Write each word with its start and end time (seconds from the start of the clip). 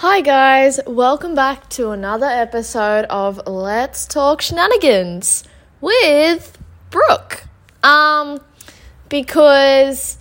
Hi, 0.00 0.20
guys, 0.20 0.78
welcome 0.86 1.34
back 1.34 1.68
to 1.70 1.90
another 1.90 2.26
episode 2.26 3.04
of 3.06 3.44
Let's 3.48 4.06
Talk 4.06 4.40
Shenanigans 4.40 5.42
with 5.80 6.56
Brooke. 6.90 7.42
Um, 7.82 8.40
because 9.08 10.18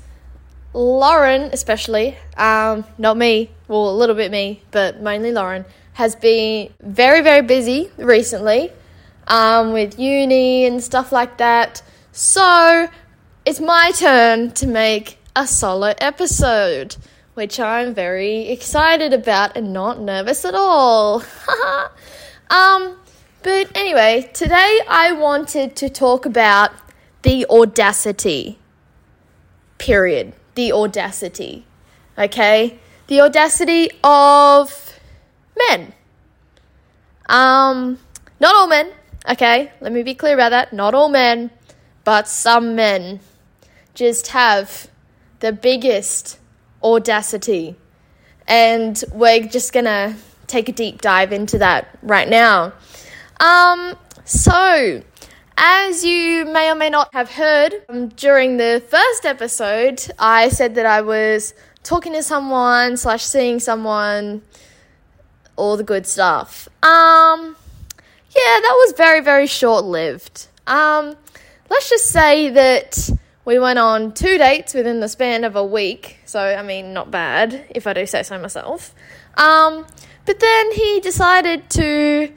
Lauren, 0.74 1.52
especially, 1.54 2.18
um, 2.38 2.86
not 2.98 3.18
me, 3.18 3.52
well, 3.68 3.92
a 3.92 3.96
little 3.96 4.16
bit 4.16 4.32
me, 4.32 4.64
but 4.72 5.00
mainly 5.00 5.32
Lauren, 5.32 5.64
has 5.94 6.16
been 6.16 6.74
very, 6.82 7.22
very 7.22 7.44
busy 7.44 7.92
recently 7.98 8.72
um, 9.28 9.74
with 9.74 10.00
uni 10.00 10.66
and 10.66 10.84
stuff 10.84 11.12
like 11.12 11.38
that. 11.38 11.84
So 12.12 12.88
it's 13.46 13.60
my 13.60 13.92
turn 13.92 14.54
to 14.54 14.66
make 14.66 15.20
a 15.36 15.46
solo 15.46 15.94
episode 16.00 16.96
which 17.38 17.60
I'm 17.60 17.94
very 17.94 18.50
excited 18.50 19.14
about 19.14 19.56
and 19.56 19.72
not 19.72 20.00
nervous 20.00 20.44
at 20.44 20.56
all. 20.56 21.22
um, 22.50 22.98
but 23.44 23.70
anyway, 23.78 24.28
today 24.34 24.80
I 24.90 25.12
wanted 25.12 25.76
to 25.76 25.88
talk 25.88 26.26
about 26.26 26.72
the 27.22 27.46
audacity. 27.48 28.58
Period. 29.78 30.34
The 30.56 30.72
audacity. 30.74 31.68
Okay? 32.18 32.80
The 33.06 33.22
audacity 33.22 33.92
of 34.04 35.00
men. 35.56 35.94
Um, 37.30 38.00
not 38.40 38.56
all 38.56 38.68
men, 38.68 38.92
okay? 39.30 39.72
Let 39.80 39.92
me 39.92 40.02
be 40.02 40.16
clear 40.16 40.34
about 40.34 40.50
that. 40.50 40.74
Not 40.74 40.96
all 40.96 41.10
men, 41.10 41.52
but 42.04 42.28
some 42.28 42.76
men 42.76 43.20
just 43.94 44.30
have 44.30 44.88
the 45.40 45.52
biggest 45.52 46.40
audacity. 46.84 47.76
And 48.48 49.04
we're 49.12 49.46
just 49.46 49.74
gonna 49.74 50.16
take 50.48 50.70
a 50.70 50.72
deep 50.72 51.02
dive 51.02 51.32
into 51.32 51.58
that 51.60 51.98
right 52.02 52.28
now. 52.28 52.74
Um, 53.40 53.96
so, 54.24 55.02
as 55.58 56.04
you 56.04 56.46
may 56.46 56.72
or 56.72 56.76
may 56.76 56.90
not 56.90 57.14
have 57.14 57.30
heard 57.32 57.74
um, 57.90 58.10
during 58.10 58.58
the 58.58 58.84
first 58.90 59.26
episode, 59.26 60.06
I 60.18 60.50
said 60.50 60.76
that 60.76 60.86
I 60.86 61.02
was 61.02 61.54
talking 61.84 62.14
to 62.14 62.24
someone 62.24 62.98
slash 62.98 63.24
seeing 63.24 63.60
someone, 63.60 64.42
all 65.56 65.78
the 65.78 65.84
good 65.84 66.06
stuff. 66.06 66.68
Um, 66.84 67.56
yeah, 68.36 68.60
that 68.62 68.76
was 68.86 68.94
very 68.98 69.22
very 69.22 69.48
short 69.48 69.86
lived. 69.86 70.48
Um, 70.68 71.16
let's 71.70 71.90
just 71.90 72.06
say 72.06 72.50
that 72.50 73.10
we 73.48 73.60
went 73.60 73.80
on 73.80 74.12
two 74.12 74.38
dates 74.38 74.74
within 74.74 75.00
the 75.00 75.08
span 75.08 75.46
of 75.46 75.56
a 75.56 75.64
week, 75.64 76.20
so 76.26 76.38
I 76.38 76.62
mean, 76.64 76.92
not 76.92 77.10
bad 77.12 77.66
if 77.70 77.88
I 77.88 77.94
do 77.94 78.06
say 78.06 78.22
so 78.22 78.38
myself. 78.38 78.94
Um, 79.36 79.88
but 80.26 80.42
then 80.42 80.72
he 80.74 81.00
decided 81.00 81.70
to 81.70 82.30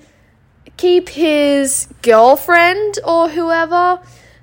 keep 0.77 1.09
his 1.09 1.89
girlfriend 2.03 3.01
or 3.05 3.29
whoever, 3.29 4.01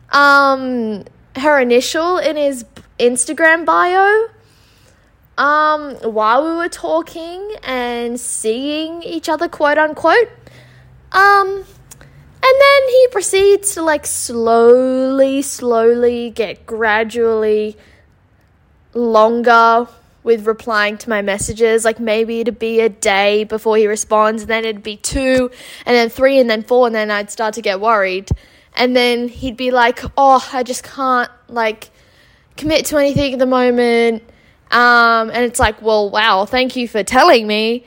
um, 0.10 1.06
her 1.38 1.58
initial 1.58 2.18
in 2.18 2.36
his 2.36 2.66
Instagram 3.00 3.66
bio. 3.66 4.28
Um, 5.38 5.95
while 6.02 6.44
we 6.44 6.58
were 6.58 6.68
talking 6.68 7.50
and 7.64 8.20
seeing 8.20 9.04
each 9.04 9.30
other, 9.30 9.48
quote 9.48 9.78
unquote. 9.78 10.30
Um, 11.14 11.64
and 12.43 12.61
then 12.61 12.89
he 12.89 13.07
proceeds 13.11 13.73
to 13.73 13.81
like 13.81 14.05
slowly, 14.05 15.41
slowly 15.41 16.30
get 16.30 16.66
gradually 16.66 17.75
longer 18.93 19.88
with 20.23 20.45
replying 20.45 20.97
to 20.97 21.09
my 21.09 21.21
messages. 21.21 21.85
Like 21.85 21.99
maybe 21.99 22.41
it'd 22.41 22.59
be 22.59 22.81
a 22.81 22.89
day 22.89 23.43
before 23.43 23.77
he 23.77 23.88
responds, 23.88 24.43
and 24.43 24.49
then 24.49 24.65
it'd 24.65 24.83
be 24.83 24.97
two, 24.97 25.49
and 25.85 25.95
then 25.95 26.09
three, 26.09 26.38
and 26.39 26.49
then 26.49 26.63
four, 26.63 26.85
and 26.85 26.95
then 26.95 27.09
I'd 27.09 27.31
start 27.31 27.53
to 27.55 27.61
get 27.61 27.80
worried. 27.80 28.30
And 28.75 28.95
then 28.95 29.30
he'd 29.30 29.58
be 29.58 29.71
like, 29.71 30.02
"Oh, 30.17 30.47
I 30.53 30.63
just 30.63 30.83
can't 30.83 31.31
like 31.47 31.89
commit 32.58 32.86
to 32.87 32.97
anything 32.97 33.33
at 33.33 33.39
the 33.39 33.45
moment." 33.47 34.21
Um, 34.70 35.31
and 35.31 35.43
it's 35.45 35.59
like, 35.59 35.81
"Well, 35.81 36.09
wow, 36.09 36.45
thank 36.45 36.76
you 36.76 36.87
for 36.87 37.03
telling 37.03 37.47
me." 37.47 37.86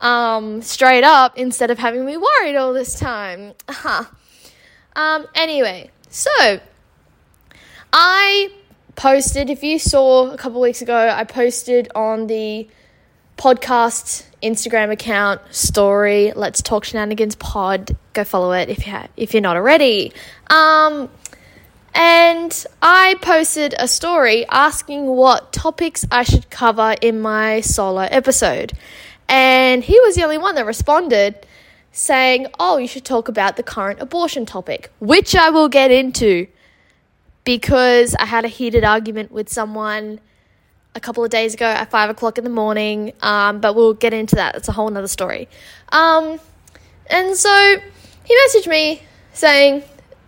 Um, 0.00 0.62
straight 0.62 1.04
up 1.04 1.36
instead 1.36 1.70
of 1.70 1.78
having 1.78 2.04
me 2.04 2.16
worried 2.16 2.56
all 2.56 2.72
this 2.72 2.98
time. 2.98 3.54
Huh. 3.68 4.04
Um, 4.96 5.26
anyway, 5.34 5.90
so 6.08 6.60
I 7.92 8.50
posted, 8.96 9.50
if 9.50 9.62
you 9.62 9.78
saw 9.78 10.30
a 10.30 10.36
couple 10.36 10.60
weeks 10.60 10.82
ago, 10.82 10.96
I 10.96 11.24
posted 11.24 11.88
on 11.94 12.26
the 12.26 12.68
podcast 13.36 14.24
Instagram 14.42 14.90
account 14.90 15.40
story, 15.50 16.32
Let's 16.34 16.60
Talk 16.60 16.84
Shenanigans 16.84 17.36
Pod. 17.36 17.96
Go 18.12 18.24
follow 18.24 18.52
it 18.52 18.68
if 18.68 18.86
you 18.86 18.92
ha- 18.92 19.08
if 19.16 19.32
you're 19.32 19.40
not 19.40 19.56
already. 19.56 20.12
Um, 20.48 21.08
and 21.94 22.66
I 22.82 23.16
posted 23.20 23.74
a 23.78 23.88
story 23.88 24.46
asking 24.46 25.06
what 25.06 25.52
topics 25.52 26.06
I 26.10 26.22
should 26.22 26.50
cover 26.50 26.94
in 27.00 27.20
my 27.20 27.60
solo 27.60 28.02
episode. 28.02 28.72
And 29.30 29.84
he 29.84 29.98
was 30.00 30.16
the 30.16 30.24
only 30.24 30.38
one 30.38 30.56
that 30.56 30.66
responded 30.66 31.46
saying, 31.92 32.48
Oh, 32.58 32.76
you 32.78 32.88
should 32.88 33.04
talk 33.04 33.28
about 33.28 33.56
the 33.56 33.62
current 33.62 34.00
abortion 34.00 34.44
topic, 34.44 34.92
which 34.98 35.34
I 35.36 35.50
will 35.50 35.68
get 35.68 35.90
into 35.92 36.48
because 37.44 38.14
I 38.16 38.26
had 38.26 38.44
a 38.44 38.48
heated 38.48 38.84
argument 38.84 39.30
with 39.30 39.48
someone 39.48 40.20
a 40.96 41.00
couple 41.00 41.22
of 41.22 41.30
days 41.30 41.54
ago 41.54 41.64
at 41.64 41.90
five 41.90 42.10
o'clock 42.10 42.38
in 42.38 42.44
the 42.44 42.50
morning. 42.50 43.12
Um, 43.22 43.60
but 43.60 43.76
we'll 43.76 43.94
get 43.94 44.12
into 44.12 44.34
that. 44.34 44.56
It's 44.56 44.68
a 44.68 44.72
whole 44.72 44.90
nother 44.90 45.08
story. 45.08 45.48
Um, 45.90 46.40
and 47.06 47.36
so 47.36 47.76
he 48.24 48.36
messaged 48.36 48.66
me 48.66 49.02
saying, 49.32 49.84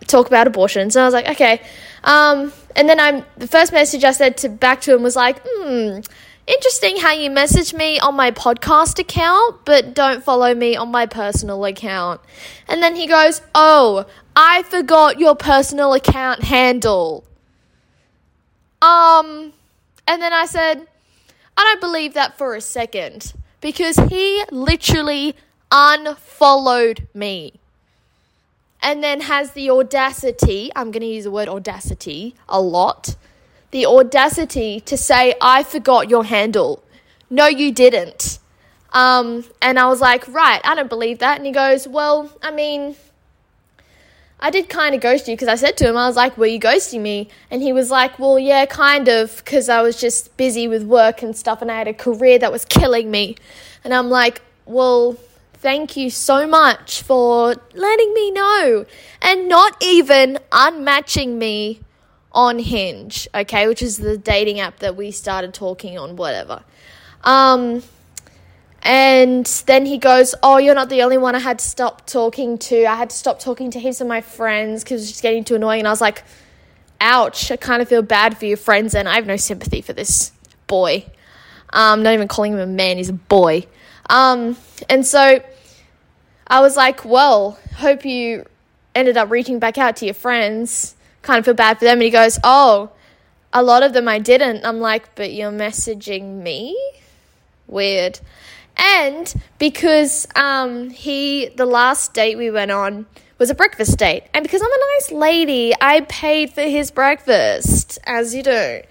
talk 0.07 0.27
about 0.27 0.47
abortions. 0.47 0.95
And 0.95 1.03
I 1.03 1.05
was 1.05 1.13
like, 1.13 1.27
okay. 1.29 1.61
Um, 2.05 2.53
and 2.75 2.87
then 2.87 2.99
I'm 2.99 3.25
the 3.37 3.47
first 3.47 3.73
message 3.73 4.03
I 4.03 4.11
said 4.11 4.37
to 4.37 4.49
back 4.49 4.81
to 4.81 4.95
him 4.95 5.03
was 5.03 5.15
like, 5.15 5.41
hmm, 5.45 5.99
Interesting 6.45 6.97
how 6.97 7.13
you 7.13 7.31
message 7.31 7.73
me 7.73 7.99
on 7.99 8.15
my 8.15 8.29
podcast 8.31 8.99
account, 8.99 9.63
but 9.63 9.93
don't 9.93 10.21
follow 10.21 10.53
me 10.53 10.75
on 10.75 10.91
my 10.91 11.05
personal 11.05 11.63
account. 11.63 12.19
And 12.67 12.83
then 12.83 12.97
he 12.97 13.07
goes, 13.07 13.41
Oh, 13.55 14.05
I 14.35 14.63
forgot 14.63 15.19
your 15.19 15.35
personal 15.35 15.93
account 15.93 16.43
handle. 16.43 17.23
Um, 18.81 19.53
and 20.05 20.21
then 20.21 20.33
I 20.33 20.45
said, 20.45 20.85
I 21.55 21.63
don't 21.63 21.79
believe 21.79 22.13
that 22.15 22.37
for 22.37 22.55
a 22.55 22.61
second 22.61 23.33
because 23.61 23.95
he 23.95 24.43
literally 24.51 25.37
unfollowed 25.71 27.07
me 27.13 27.53
and 28.81 29.01
then 29.01 29.21
has 29.21 29.51
the 29.51 29.69
audacity, 29.69 30.71
I'm 30.75 30.91
going 30.91 31.01
to 31.01 31.07
use 31.07 31.23
the 31.23 31.31
word 31.31 31.47
audacity 31.47 32.35
a 32.49 32.59
lot 32.59 33.15
the 33.73 33.87
audacity 33.87 34.79
to 34.81 34.95
say, 34.95 35.33
I 35.41 35.63
forgot 35.63 36.07
your 36.07 36.23
handle. 36.23 36.83
No, 37.27 37.47
you 37.47 37.71
didn't. 37.73 38.37
Um, 38.91 39.43
and 39.63 39.79
I 39.79 39.87
was 39.87 39.99
like, 39.99 40.27
right, 40.27 40.61
I 40.63 40.75
don't 40.75 40.89
believe 40.89 41.17
that. 41.19 41.37
And 41.37 41.45
he 41.47 41.51
goes, 41.51 41.87
well, 41.87 42.31
I 42.43 42.51
mean, 42.51 42.95
I 44.39 44.51
did 44.51 44.69
kind 44.69 44.93
of 44.93 45.01
ghost 45.01 45.27
you 45.27 45.33
because 45.33 45.47
I 45.47 45.55
said 45.55 45.75
to 45.77 45.89
him, 45.89 45.97
I 45.97 46.05
was 46.05 46.15
like, 46.15 46.37
were 46.37 46.45
you 46.45 46.59
ghosting 46.59 47.01
me? 47.01 47.29
And 47.49 47.63
he 47.63 47.73
was 47.73 47.89
like, 47.89 48.19
well, 48.19 48.37
yeah, 48.37 48.67
kind 48.67 49.07
of, 49.07 49.37
because 49.37 49.69
I 49.69 49.81
was 49.81 49.99
just 49.99 50.37
busy 50.37 50.67
with 50.67 50.83
work 50.83 51.23
and 51.23 51.35
stuff 51.35 51.63
and 51.63 51.71
I 51.71 51.77
had 51.79 51.87
a 51.87 51.95
career 51.95 52.37
that 52.37 52.51
was 52.51 52.65
killing 52.65 53.09
me. 53.09 53.37
And 53.83 53.91
I'm 53.91 54.11
like, 54.11 54.43
well, 54.67 55.17
thank 55.53 55.97
you 55.97 56.11
so 56.11 56.45
much 56.45 57.01
for 57.01 57.55
letting 57.73 58.13
me 58.13 58.29
know 58.29 58.85
and 59.19 59.49
not 59.49 59.75
even 59.81 60.37
unmatching 60.51 61.37
me 61.39 61.79
on 62.33 62.59
Hinge, 62.59 63.27
okay, 63.33 63.67
which 63.67 63.81
is 63.81 63.97
the 63.97 64.17
dating 64.17 64.59
app 64.59 64.79
that 64.79 64.95
we 64.95 65.11
started 65.11 65.53
talking 65.53 65.97
on, 65.97 66.15
whatever. 66.15 66.63
Um, 67.23 67.83
and 68.81 69.45
then 69.65 69.85
he 69.85 69.97
goes, 69.97 70.35
Oh, 70.43 70.57
you're 70.57 70.75
not 70.75 70.89
the 70.89 71.03
only 71.03 71.17
one 71.17 71.35
I 71.35 71.39
had 71.39 71.59
to 71.59 71.65
stop 71.65 72.05
talking 72.05 72.57
to. 72.59 72.85
I 72.85 72.95
had 72.95 73.11
to 73.11 73.15
stop 73.15 73.39
talking 73.39 73.71
to 73.71 73.79
heaps 73.79 74.01
of 74.01 74.07
my 74.07 74.21
friends 74.21 74.83
because 74.83 75.03
it's 75.03 75.11
just 75.11 75.23
getting 75.23 75.43
too 75.43 75.55
annoying. 75.55 75.79
And 75.79 75.87
I 75.87 75.91
was 75.91 76.01
like, 76.01 76.23
Ouch, 76.99 77.51
I 77.51 77.55
kind 77.55 77.81
of 77.81 77.87
feel 77.87 78.01
bad 78.01 78.37
for 78.37 78.45
your 78.45 78.57
friends, 78.57 78.95
and 78.95 79.07
I 79.07 79.15
have 79.15 79.25
no 79.25 79.37
sympathy 79.37 79.81
for 79.81 79.93
this 79.93 80.31
boy. 80.67 81.05
Um, 81.71 82.03
not 82.03 82.13
even 82.13 82.27
calling 82.27 82.53
him 82.53 82.59
a 82.59 82.67
man, 82.67 82.97
he's 82.97 83.09
a 83.09 83.13
boy. 83.13 83.65
Um, 84.09 84.57
and 84.89 85.05
so 85.05 85.41
I 86.47 86.59
was 86.59 86.75
like, 86.75 87.05
Well, 87.05 87.57
hope 87.75 88.05
you 88.05 88.45
ended 88.95 89.17
up 89.17 89.31
reaching 89.31 89.59
back 89.59 89.77
out 89.77 89.95
to 89.97 90.05
your 90.05 90.13
friends 90.13 90.95
kind 91.23 91.39
of 91.39 91.45
feel 91.45 91.55
bad 91.55 91.79
for 91.79 91.85
them. 91.85 91.93
And 91.93 92.03
he 92.03 92.09
goes, 92.11 92.39
Oh, 92.43 92.91
a 93.51 93.63
lot 93.63 93.81
of 93.81 93.93
them 93.93 94.07
I 94.07 94.19
didn't. 94.19 94.63
I'm 94.65 94.79
like, 94.79 95.15
But 95.15 95.33
you're 95.33 95.51
messaging 95.51 96.43
me? 96.43 96.77
Weird. 97.67 98.19
And 98.77 99.33
because 99.59 100.27
um, 100.35 100.89
he, 100.89 101.49
the 101.55 101.65
last 101.65 102.13
date 102.13 102.37
we 102.37 102.51
went 102.51 102.71
on 102.71 103.05
was 103.37 103.49
a 103.49 103.55
breakfast 103.55 103.97
date. 103.97 104.23
And 104.33 104.43
because 104.43 104.61
I'm 104.61 104.71
a 104.71 104.83
nice 104.95 105.11
lady, 105.11 105.73
I 105.79 106.01
paid 106.01 106.53
for 106.53 106.61
his 106.61 106.91
breakfast, 106.91 107.99
as 108.03 108.33
you 108.33 108.43
do. 108.43 108.81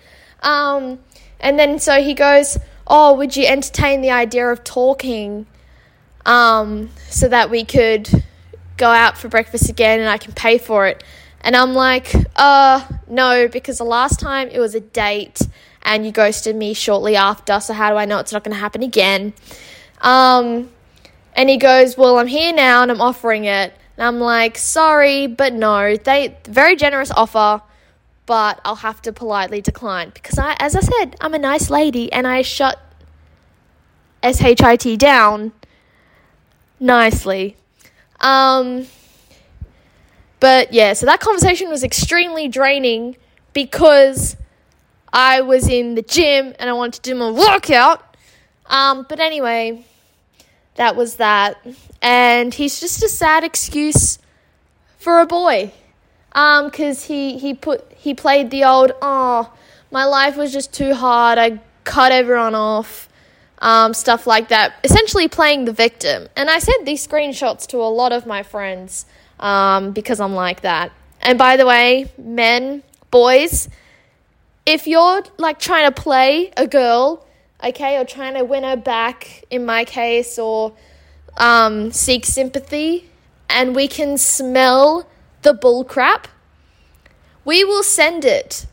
Um, 0.42 0.98
and 1.40 1.58
then 1.58 1.78
so 1.78 2.00
he 2.00 2.14
goes, 2.14 2.58
oh, 2.86 3.14
would 3.14 3.36
you 3.36 3.46
entertain 3.46 4.00
the 4.00 4.10
idea 4.10 4.48
of 4.48 4.62
talking 4.64 5.46
um, 6.26 6.90
so 7.08 7.28
that 7.28 7.50
we 7.50 7.64
could 7.64 8.24
go 8.76 8.88
out 8.88 9.18
for 9.18 9.28
breakfast 9.28 9.68
again 9.68 10.00
and 10.00 10.08
I 10.08 10.18
can 10.18 10.32
pay 10.32 10.58
for 10.58 10.86
it? 10.86 11.02
And 11.42 11.56
I'm 11.56 11.74
like, 11.74 12.14
uh, 12.36 12.86
no, 13.08 13.48
because 13.48 13.78
the 13.78 13.84
last 13.84 14.20
time 14.20 14.48
it 14.48 14.60
was 14.60 14.74
a 14.74 14.80
date 14.80 15.40
and 15.82 16.06
you 16.06 16.12
ghosted 16.12 16.54
me 16.54 16.74
shortly 16.74 17.16
after, 17.16 17.58
so 17.60 17.74
how 17.74 17.90
do 17.90 17.96
I 17.96 18.04
know 18.04 18.18
it's 18.18 18.32
not 18.32 18.44
going 18.44 18.54
to 18.54 18.60
happen 18.60 18.82
again? 18.82 19.34
Um, 20.00 20.70
and 21.34 21.48
he 21.48 21.56
goes, 21.56 21.96
well, 21.96 22.18
I'm 22.18 22.26
here 22.26 22.52
now 22.52 22.82
and 22.82 22.90
I'm 22.90 23.00
offering 23.00 23.44
it. 23.44 23.74
And 23.96 24.06
I'm 24.06 24.20
like, 24.20 24.56
sorry, 24.56 25.26
but 25.26 25.52
no. 25.52 25.96
They 25.96 26.36
very 26.44 26.76
generous 26.76 27.10
offer, 27.10 27.62
but 28.26 28.60
I'll 28.64 28.76
have 28.76 29.02
to 29.02 29.12
politely 29.12 29.60
decline 29.60 30.10
because 30.10 30.38
I, 30.38 30.56
as 30.58 30.76
I 30.76 30.80
said, 30.80 31.16
I'm 31.20 31.34
a 31.34 31.38
nice 31.38 31.70
lady 31.70 32.12
and 32.12 32.26
I 32.26 32.42
shut 32.42 32.78
shit 34.22 34.98
down 34.98 35.52
nicely. 36.78 37.56
Um, 38.20 38.86
but 40.42 40.72
yeah, 40.72 40.92
so 40.94 41.06
that 41.06 41.20
conversation 41.20 41.68
was 41.68 41.84
extremely 41.84 42.48
draining 42.48 43.16
because 43.52 44.36
I 45.12 45.40
was 45.40 45.68
in 45.68 45.94
the 45.94 46.02
gym 46.02 46.52
and 46.58 46.68
I 46.68 46.72
wanted 46.72 47.00
to 47.04 47.10
do 47.10 47.14
my 47.14 47.30
workout. 47.30 48.16
Um, 48.66 49.06
but 49.08 49.20
anyway, 49.20 49.84
that 50.74 50.96
was 50.96 51.14
that. 51.16 51.64
And 52.02 52.52
he's 52.52 52.80
just 52.80 53.04
a 53.04 53.08
sad 53.08 53.44
excuse 53.44 54.18
for 54.98 55.20
a 55.20 55.26
boy. 55.26 55.70
Um, 56.32 56.72
cause 56.72 57.04
he, 57.04 57.38
he 57.38 57.54
put, 57.54 57.92
he 57.92 58.12
played 58.12 58.50
the 58.50 58.64
old, 58.64 58.90
oh, 59.00 59.52
my 59.92 60.06
life 60.06 60.36
was 60.36 60.52
just 60.52 60.74
too 60.74 60.92
hard. 60.92 61.38
I 61.38 61.60
cut 61.84 62.10
everyone 62.10 62.56
off. 62.56 63.08
Um, 63.58 63.94
stuff 63.94 64.26
like 64.26 64.48
that. 64.48 64.74
Essentially 64.82 65.28
playing 65.28 65.66
the 65.66 65.72
victim. 65.72 66.28
And 66.34 66.50
I 66.50 66.58
sent 66.58 66.84
these 66.84 67.06
screenshots 67.06 67.64
to 67.68 67.76
a 67.76 67.86
lot 67.86 68.10
of 68.10 68.26
my 68.26 68.42
friends, 68.42 69.06
um, 69.42 69.90
because 69.90 70.20
I'm 70.20 70.34
like 70.34 70.62
that. 70.62 70.92
And 71.20 71.36
by 71.36 71.56
the 71.58 71.66
way, 71.66 72.10
men, 72.16 72.82
boys, 73.10 73.68
if 74.64 74.86
you're 74.86 75.22
like 75.36 75.58
trying 75.58 75.92
to 75.92 76.00
play 76.00 76.52
a 76.56 76.66
girl, 76.66 77.26
okay, 77.62 77.98
or 77.98 78.04
trying 78.04 78.34
to 78.34 78.44
win 78.44 78.64
her 78.64 78.76
back 78.76 79.44
in 79.50 79.66
my 79.66 79.84
case, 79.84 80.38
or 80.38 80.72
um, 81.36 81.90
seek 81.90 82.24
sympathy, 82.24 83.10
and 83.50 83.76
we 83.76 83.88
can 83.88 84.16
smell 84.16 85.06
the 85.42 85.52
bullcrap, 85.52 86.26
we 87.44 87.64
will 87.64 87.82
send 87.82 88.24
it 88.24 88.66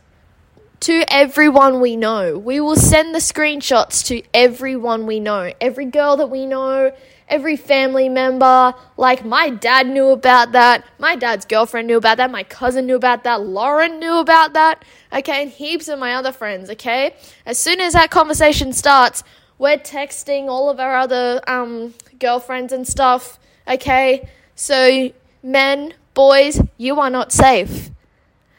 to 0.81 1.03
everyone 1.09 1.81
we 1.81 1.95
know. 1.95 2.37
We 2.37 2.59
will 2.59 2.75
send 2.75 3.13
the 3.13 3.19
screenshots 3.19 4.05
to 4.07 4.21
everyone 4.33 5.05
we 5.05 5.19
know. 5.19 5.51
Every 5.59 5.85
girl 5.85 6.17
that 6.17 6.27
we 6.29 6.45
know, 6.45 6.93
every 7.27 7.57
family 7.57 8.09
member. 8.09 8.73
Like, 8.97 9.25
my 9.25 9.49
dad 9.49 9.87
knew 9.87 10.09
about 10.09 10.53
that. 10.53 10.85
My 10.97 11.15
dad's 11.15 11.45
girlfriend 11.45 11.87
knew 11.87 11.97
about 11.97 12.17
that. 12.17 12.31
My 12.31 12.43
cousin 12.43 12.85
knew 12.85 12.95
about 12.95 13.23
that. 13.25 13.41
Lauren 13.41 13.99
knew 13.99 14.19
about 14.19 14.53
that. 14.53 14.83
Okay, 15.11 15.43
and 15.43 15.51
heaps 15.51 15.87
of 15.87 15.99
my 15.99 16.13
other 16.13 16.31
friends. 16.31 16.69
Okay, 16.69 17.15
as 17.45 17.57
soon 17.57 17.79
as 17.81 17.93
that 17.93 18.09
conversation 18.09 18.73
starts, 18.73 19.23
we're 19.57 19.77
texting 19.77 20.47
all 20.47 20.69
of 20.69 20.79
our 20.79 20.95
other 20.97 21.41
um, 21.47 21.93
girlfriends 22.19 22.71
and 22.71 22.87
stuff. 22.87 23.39
Okay, 23.67 24.29
so 24.55 25.11
men, 25.43 25.93
boys, 26.13 26.61
you 26.77 26.99
are 26.99 27.09
not 27.09 27.31
safe. 27.31 27.91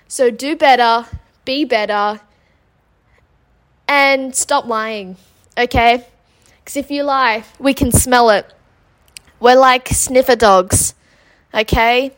So 0.07 0.31
do 0.31 0.57
better, 0.57 1.07
be 1.45 1.65
better, 1.65 2.21
and 3.89 4.35
stop 4.35 4.67
lying. 4.67 5.17
Okay? 5.59 6.07
Because 6.59 6.77
if 6.77 6.91
you 6.91 7.03
lie, 7.03 7.45
we 7.59 7.75
can 7.75 7.91
smell 7.91 8.31
it. 8.31 8.53
We're 9.41 9.57
like 9.57 9.89
sniffer 9.89 10.37
dogs, 10.37 10.95
okay? 11.53 12.13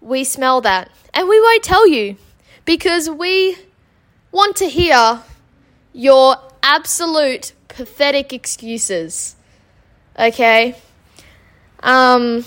We 0.00 0.24
smell 0.24 0.60
that. 0.62 0.90
And 1.14 1.28
we 1.28 1.40
won't 1.40 1.62
tell 1.62 1.88
you 1.88 2.16
because 2.64 3.08
we 3.08 3.56
want 4.32 4.56
to 4.56 4.68
hear 4.68 5.22
your 5.92 6.36
absolute 6.62 7.52
pathetic 7.68 8.32
excuses, 8.32 9.36
okay? 10.18 10.76
Um, 11.80 12.44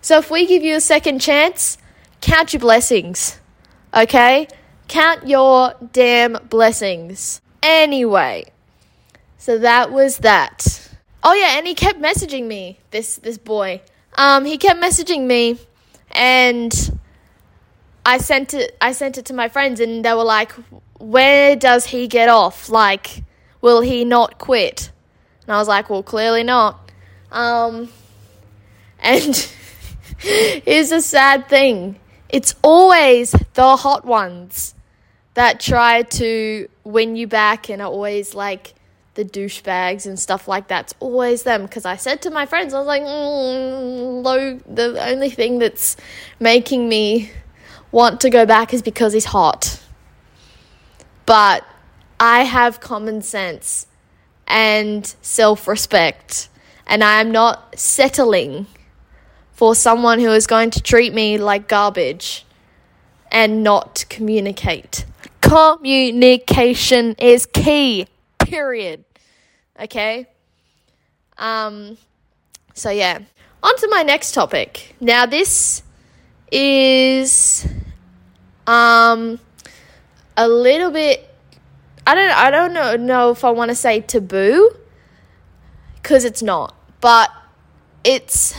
so 0.00 0.18
if 0.18 0.30
we 0.30 0.46
give 0.46 0.62
you 0.62 0.76
a 0.76 0.80
second 0.80 1.20
chance, 1.20 1.78
count 2.20 2.52
your 2.52 2.60
blessings, 2.60 3.38
okay? 3.94 4.48
Count 4.90 5.28
your 5.28 5.74
damn 5.92 6.32
blessings. 6.48 7.40
Anyway, 7.62 8.46
so 9.38 9.56
that 9.56 9.92
was 9.92 10.18
that. 10.18 10.90
Oh 11.22 11.32
yeah, 11.32 11.58
and 11.58 11.64
he 11.64 11.76
kept 11.76 12.00
messaging 12.00 12.48
me. 12.48 12.80
This 12.90 13.14
this 13.14 13.38
boy. 13.38 13.82
Um, 14.18 14.44
he 14.44 14.58
kept 14.58 14.80
messaging 14.80 15.28
me, 15.28 15.60
and 16.10 16.72
I 18.04 18.18
sent 18.18 18.52
it. 18.52 18.76
I 18.80 18.90
sent 18.90 19.16
it 19.16 19.26
to 19.26 19.32
my 19.32 19.48
friends, 19.48 19.78
and 19.78 20.04
they 20.04 20.12
were 20.12 20.24
like, 20.24 20.50
"Where 20.98 21.54
does 21.54 21.86
he 21.86 22.08
get 22.08 22.28
off? 22.28 22.68
Like, 22.68 23.22
will 23.60 23.82
he 23.82 24.04
not 24.04 24.38
quit?" 24.38 24.90
And 25.46 25.54
I 25.54 25.58
was 25.58 25.68
like, 25.68 25.88
"Well, 25.88 26.02
clearly 26.02 26.42
not." 26.42 26.90
Um, 27.30 27.90
and 28.98 29.36
here's 30.18 30.90
a 30.90 31.00
sad 31.00 31.48
thing: 31.48 32.00
it's 32.28 32.56
always 32.64 33.36
the 33.54 33.76
hot 33.76 34.04
ones 34.04 34.74
that 35.40 35.58
try 35.58 36.02
to 36.02 36.68
win 36.84 37.16
you 37.16 37.26
back, 37.26 37.70
and 37.70 37.80
are 37.80 37.88
always 37.88 38.34
like 38.34 38.74
the 39.14 39.24
douchebags 39.24 40.04
and 40.04 40.20
stuff 40.20 40.46
like 40.46 40.68
that's 40.68 40.92
always 41.00 41.44
them. 41.44 41.62
Because 41.62 41.86
I 41.86 41.96
said 41.96 42.20
to 42.22 42.30
my 42.30 42.44
friends 42.44 42.74
I 42.74 42.78
was 42.78 42.86
like 42.86 43.02
mm, 43.02 44.22
low 44.22 44.60
the 44.66 45.02
only 45.02 45.30
thing 45.30 45.58
that's 45.58 45.96
making 46.38 46.90
me 46.90 47.30
want 47.90 48.20
to 48.20 48.28
go 48.28 48.44
back 48.44 48.74
is 48.74 48.82
because 48.82 49.14
he's 49.14 49.24
hot. 49.24 49.82
But 51.24 51.64
I 52.20 52.44
have 52.44 52.80
common 52.80 53.22
sense 53.22 53.86
and 54.46 55.06
self-respect 55.22 56.50
and 56.86 57.02
I 57.02 57.18
am 57.18 57.30
not 57.30 57.78
settling 57.78 58.66
for 59.52 59.74
someone 59.74 60.20
who 60.20 60.32
is 60.32 60.46
going 60.46 60.70
to 60.72 60.82
treat 60.82 61.14
me 61.14 61.38
like 61.38 61.66
garbage 61.66 62.44
and 63.32 63.62
not 63.62 64.04
communicate 64.10 65.06
communication 65.40 67.14
is 67.18 67.46
key 67.46 68.06
period. 68.38 69.04
Okay? 69.78 70.26
Um, 71.38 71.96
so, 72.74 72.90
yeah. 72.90 73.18
On 73.62 73.76
to 73.76 73.88
my 73.88 74.02
next 74.02 74.32
topic. 74.32 74.94
Now, 75.00 75.26
this 75.26 75.82
is 76.50 77.66
um, 78.66 79.38
a 80.36 80.48
little 80.48 80.90
bit. 80.90 81.26
I 82.06 82.14
don't. 82.14 82.30
I 82.30 82.50
don't 82.50 82.72
know, 82.72 82.96
know 82.96 83.30
if 83.30 83.44
I 83.44 83.50
want 83.50 83.68
to 83.68 83.74
say 83.74 84.00
taboo, 84.00 84.70
because 85.96 86.24
it's 86.24 86.42
not. 86.42 86.74
But 87.00 87.30
it's 88.02 88.54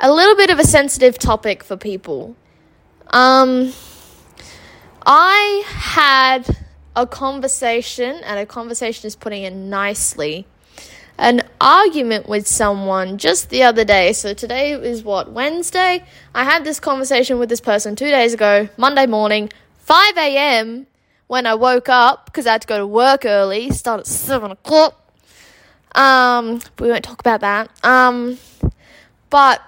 a 0.00 0.12
little 0.12 0.36
bit 0.36 0.50
of 0.50 0.58
a 0.58 0.64
sensitive 0.64 1.18
topic 1.18 1.64
for 1.64 1.76
people. 1.76 2.36
Um, 3.08 3.72
I 5.08 5.62
had 5.68 6.58
a 6.96 7.06
conversation, 7.06 8.16
and 8.24 8.40
a 8.40 8.44
conversation 8.44 9.06
is 9.06 9.14
putting 9.14 9.44
it 9.44 9.52
nicely, 9.52 10.48
an 11.16 11.42
argument 11.60 12.28
with 12.28 12.48
someone 12.48 13.16
just 13.16 13.48
the 13.48 13.62
other 13.62 13.84
day. 13.84 14.12
So 14.12 14.34
today 14.34 14.72
is 14.72 15.04
what, 15.04 15.30
Wednesday? 15.30 16.04
I 16.34 16.42
had 16.42 16.64
this 16.64 16.80
conversation 16.80 17.38
with 17.38 17.48
this 17.48 17.60
person 17.60 17.94
two 17.94 18.10
days 18.10 18.34
ago, 18.34 18.68
Monday 18.76 19.06
morning, 19.06 19.50
5 19.78 20.16
a.m. 20.16 20.88
when 21.28 21.46
I 21.46 21.54
woke 21.54 21.88
up 21.88 22.26
because 22.26 22.44
I 22.48 22.52
had 22.52 22.62
to 22.62 22.66
go 22.66 22.78
to 22.78 22.86
work 22.86 23.24
early, 23.24 23.70
start 23.70 24.00
at 24.00 24.06
7 24.08 24.50
o'clock. 24.50 25.00
Um, 25.94 26.60
we 26.80 26.88
won't 26.88 27.04
talk 27.04 27.20
about 27.20 27.42
that. 27.42 27.70
Um, 27.84 28.38
but 29.30 29.62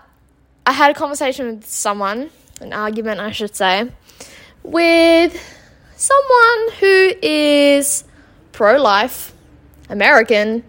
I 0.66 0.73
had 0.73 0.90
a 0.90 0.95
conversation 0.95 1.47
with 1.47 1.66
someone, 1.66 2.30
an 2.61 2.73
argument, 2.73 3.21
I 3.21 3.30
should 3.30 3.54
say, 3.54 3.88
with 4.70 5.32
someone 5.96 6.72
who 6.78 7.12
is 7.22 8.04
pro 8.52 8.76
life, 8.76 9.32
American, 9.88 10.62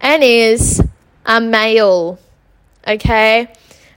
and 0.00 0.22
is 0.22 0.82
a 1.24 1.40
male, 1.40 2.18
okay, 2.86 3.48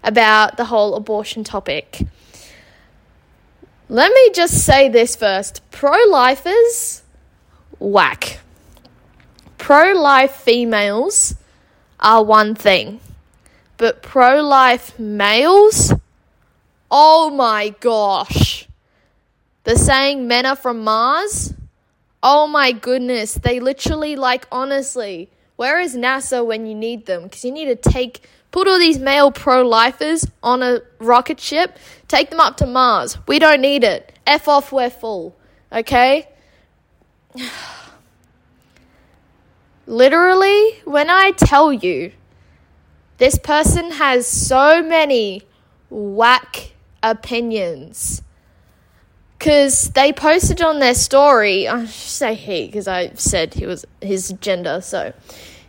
about 0.03 0.55
the 0.55 0.63
whole 0.63 0.95
abortion 0.95 1.43
topic. 1.43 2.01
Let 3.89 4.11
me 4.13 4.31
just 4.31 4.65
say 4.65 4.87
this 4.87 5.17
first 5.17 5.61
pro 5.69 5.97
lifers, 6.09 7.03
whack. 7.77 8.39
Pro 9.57 9.93
life 9.93 10.31
females 10.31 11.35
are 11.99 12.23
one 12.23 12.55
thing, 12.55 13.01
but 13.75 14.01
pro 14.01 14.41
life 14.41 14.97
males, 14.97 15.91
oh 16.89 17.29
my 17.31 17.75
gosh 17.81 18.65
the 19.65 19.75
saying 19.75 20.27
men 20.27 20.45
are 20.45 20.55
from 20.55 20.83
Mars? 20.83 21.53
oh 22.25 22.47
my 22.47 22.71
goodness, 22.71 23.35
they 23.35 23.59
literally, 23.59 24.15
like, 24.15 24.47
honestly, 24.51 25.29
where 25.57 25.79
is 25.79 25.95
NASA 25.95 26.43
when 26.43 26.65
you 26.65 26.73
need 26.73 27.05
them? 27.05 27.23
Because 27.23 27.45
you 27.45 27.51
need 27.51 27.65
to 27.65 27.75
take, 27.75 28.27
put 28.49 28.67
all 28.67 28.79
these 28.79 28.97
male 28.97 29.31
pro 29.31 29.61
lifers 29.61 30.25
on 30.41 30.63
a 30.63 30.81
rocket 30.97 31.39
ship, 31.39 31.77
take 32.07 32.31
them 32.31 32.39
up 32.39 32.57
to 32.57 32.65
Mars. 32.65 33.19
We 33.27 33.37
don't 33.37 33.61
need 33.61 33.83
it. 33.83 34.11
F 34.25 34.47
off, 34.47 34.71
we're 34.71 34.89
full. 34.89 35.35
Okay? 35.71 36.27
Literally, 39.85 40.81
when 40.83 41.11
I 41.11 41.29
tell 41.29 41.71
you, 41.71 42.11
this 43.19 43.37
person 43.37 43.91
has 43.91 44.25
so 44.25 44.81
many 44.81 45.43
whack 45.91 46.71
opinions. 47.03 48.23
Because 49.37 49.89
they 49.91 50.13
posted 50.13 50.61
on 50.61 50.79
their 50.79 50.95
story, 50.95 51.67
I 51.67 51.85
should 51.85 51.91
say 51.91 52.33
he, 52.35 52.65
because 52.67 52.87
I 52.87 53.11
said 53.15 53.53
he 53.53 53.65
was 53.65 53.85
his 54.01 54.33
gender, 54.39 54.81
so. 54.81 55.13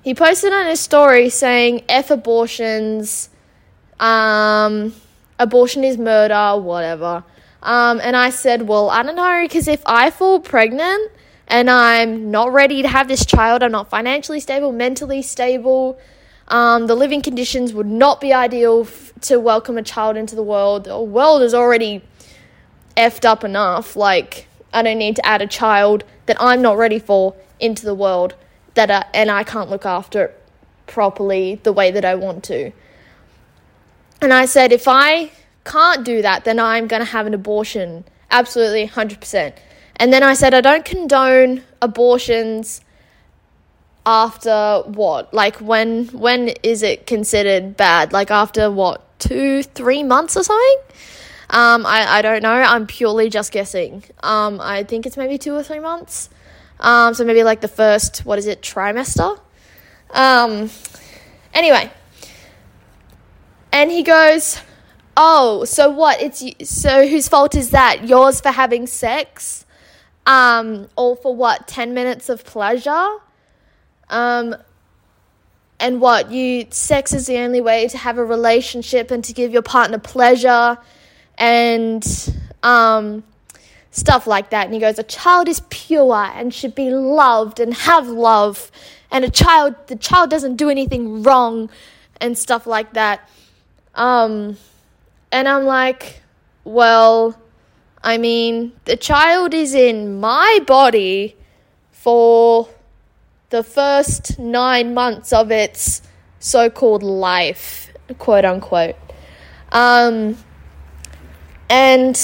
He 0.03 0.15
posted 0.15 0.53
on 0.53 0.67
his 0.67 0.79
story 0.79 1.29
saying 1.31 1.83
F 1.89 2.13
abortions, 2.13 3.29
um, 3.99 4.95
abortion 5.39 5.83
is 5.83 5.99
murder, 5.99 6.57
whatever. 6.57 7.25
Um, 7.63 8.01
and 8.01 8.17
I 8.17 8.31
said, 8.31 8.63
well, 8.63 8.89
I 8.89 9.03
don't 9.03 9.17
know, 9.17 9.43
because 9.43 9.67
if 9.67 9.83
I 9.85 10.11
fall 10.11 10.39
pregnant 10.39 11.11
and 11.49 11.69
I'm 11.69 12.31
not 12.31 12.53
ready 12.53 12.83
to 12.83 12.89
have 12.89 13.09
this 13.09 13.27
child, 13.27 13.65
I'm 13.65 13.73
not 13.73 13.91
financially 13.91 14.39
stable, 14.39 14.71
mentally 14.71 15.23
stable, 15.23 15.99
um, 16.49 16.87
the 16.87 16.95
living 16.95 17.21
conditions 17.21 17.73
would 17.73 17.87
not 17.87 18.21
be 18.21 18.33
ideal 18.33 18.83
f- 18.83 19.13
to 19.23 19.41
welcome 19.41 19.77
a 19.77 19.83
child 19.83 20.17
into 20.17 20.37
the 20.37 20.43
world. 20.45 20.85
The 20.85 21.01
world 21.01 21.43
is 21.43 21.53
already 21.53 22.03
effed 22.97 23.25
up 23.25 23.45
enough. 23.45 23.97
Like, 23.97 24.49
I 24.73 24.83
don't 24.83 24.99
need 24.99 25.17
to 25.17 25.27
add 25.27 25.43
a 25.43 25.47
child 25.47 26.05
that 26.27 26.37
I'm 26.41 26.63
not 26.63 26.77
ready 26.77 26.99
for 26.99 27.35
into 27.61 27.85
the 27.85 27.95
world 27.95 28.35
that 28.75 28.91
I, 28.91 29.05
and 29.15 29.31
I 29.31 29.45
can't 29.45 29.71
look 29.71 29.87
after 29.87 30.35
properly 30.87 31.61
the 31.63 31.73
way 31.73 31.91
that 31.91 32.05
I 32.05 32.15
want 32.15 32.45
to. 32.45 32.73
And 34.21 34.33
I 34.33 34.47
said, 34.47 34.73
if 34.73 34.89
I 34.89 35.31
can't 35.65 36.05
do 36.05 36.23
that, 36.23 36.45
then 36.45 36.59
I'm 36.59 36.87
going 36.87 37.01
to 37.01 37.07
have 37.07 37.27
an 37.27 37.35
abortion. 37.35 38.05
Absolutely, 38.31 38.89
100%. 38.89 39.55
And 39.97 40.13
then 40.13 40.23
I 40.23 40.35
said, 40.35 40.55
I 40.55 40.61
don't 40.61 40.85
condone 40.85 41.63
abortions 41.81 42.81
after 44.07 44.83
what? 44.87 45.35
Like 45.35 45.57
when 45.57 46.07
when 46.09 46.49
is 46.63 46.83
it 46.83 47.07
considered 47.07 47.77
bad? 47.77 48.13
Like 48.13 48.31
after 48.31 48.71
what? 48.71 49.03
2 49.19 49.65
3 49.65 50.03
months 50.05 50.37
or 50.37 50.45
something? 50.45 50.79
Um 51.51 51.87
I 51.87 52.19
I 52.19 52.23
don't 52.23 52.43
know. 52.43 52.53
I'm 52.53 52.87
purely 52.87 53.29
just 53.31 53.53
guessing. 53.53 54.05
Um 54.23 54.61
I 54.61 54.83
think 54.85 55.07
it's 55.07 55.17
maybe 55.17 55.39
2 55.39 55.55
or 55.55 55.63
3 55.63 55.79
months. 55.81 56.29
Um 56.81 57.15
so 57.15 57.25
maybe 57.25 57.45
like 57.45 57.61
the 57.61 57.69
first 57.69 58.25
what 58.27 58.39
is 58.39 58.47
it? 58.47 58.63
trimester. 58.63 59.39
Um 60.11 60.71
anyway. 61.55 61.91
And 63.73 63.91
he 63.91 64.03
goes, 64.03 64.61
"Oh, 65.19 65.65
so 65.67 65.91
what? 65.91 66.23
It's 66.23 66.43
so 66.69 67.07
whose 67.07 67.29
fault 67.29 67.55
is 67.55 67.71
that? 67.71 68.09
Yours 68.09 68.41
for 68.41 68.51
having 68.51 68.87
sex?" 68.87 69.67
Um, 70.27 70.89
all 70.97 71.15
for 71.15 71.35
what? 71.35 71.69
10 71.69 71.95
minutes 71.95 72.29
of 72.29 72.45
pleasure? 72.45 73.19
Um, 74.11 74.57
and 75.79 76.01
what 76.01 76.31
you 76.33 76.67
sex 76.71 77.13
is 77.13 77.27
the 77.27 77.39
only 77.39 77.61
way 77.61 77.87
to 77.89 77.99
have 77.99 78.19
a 78.19 78.25
relationship 78.25 79.11
and 79.11 79.23
to 79.25 79.33
give 79.33 79.53
your 79.53 79.63
partner 79.63 79.99
pleasure 79.99 80.79
and 81.39 82.05
um, 82.63 83.25
stuff 83.91 84.27
like 84.27 84.51
that. 84.51 84.67
And 84.67 84.75
he 84.75 84.81
goes, 84.81 84.99
a 84.99 85.03
child 85.05 85.49
is 85.49 85.61
pure 85.71 86.15
and 86.15 86.53
should 86.53 86.75
be 86.75 86.91
loved 86.91 87.61
and 87.61 87.75
have 87.75 88.09
love, 88.09 88.71
and 89.11 89.25
a 89.25 89.31
child, 89.31 89.75
the 89.87 89.97
child 89.97 90.31
doesn't 90.31 90.57
do 90.57 90.69
anything 90.69 91.23
wrong, 91.23 91.71
and 92.21 92.37
stuff 92.37 92.67
like 92.67 92.93
that. 92.95 93.29
Um, 93.95 94.57
and 95.33 95.49
I'm 95.49 95.65
like, 95.65 96.23
well, 96.65 97.39
I 98.03 98.19
mean, 98.19 98.73
the 98.85 98.97
child 98.97 99.55
is 99.55 99.75
in 99.75 100.21
my 100.21 100.61
body 100.67 101.37
for 101.93 102.69
the 103.51 103.63
first 103.63 104.39
nine 104.39 104.95
months 104.95 105.33
of 105.33 105.51
its 105.51 106.03
so 106.39 106.71
called 106.71 107.03
life, 107.03 107.93
quote 108.19 108.45
unquote. 108.45 108.97
Um, 109.73 110.37
and 111.69 112.17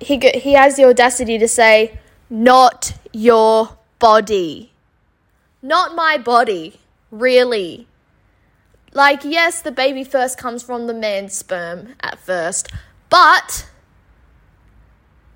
he, 0.00 0.18
he 0.18 0.52
has 0.52 0.76
the 0.76 0.84
audacity 0.84 1.38
to 1.38 1.48
say, 1.48 1.98
not 2.28 2.92
your 3.12 3.76
body. 3.98 4.72
Not 5.62 5.94
my 5.94 6.18
body, 6.18 6.80
really. 7.10 7.88
Like, 8.92 9.24
yes, 9.24 9.60
the 9.60 9.72
baby 9.72 10.04
first 10.04 10.38
comes 10.38 10.62
from 10.62 10.86
the 10.86 10.94
man's 10.94 11.34
sperm 11.34 11.94
at 12.00 12.18
first, 12.18 12.70
but 13.10 13.68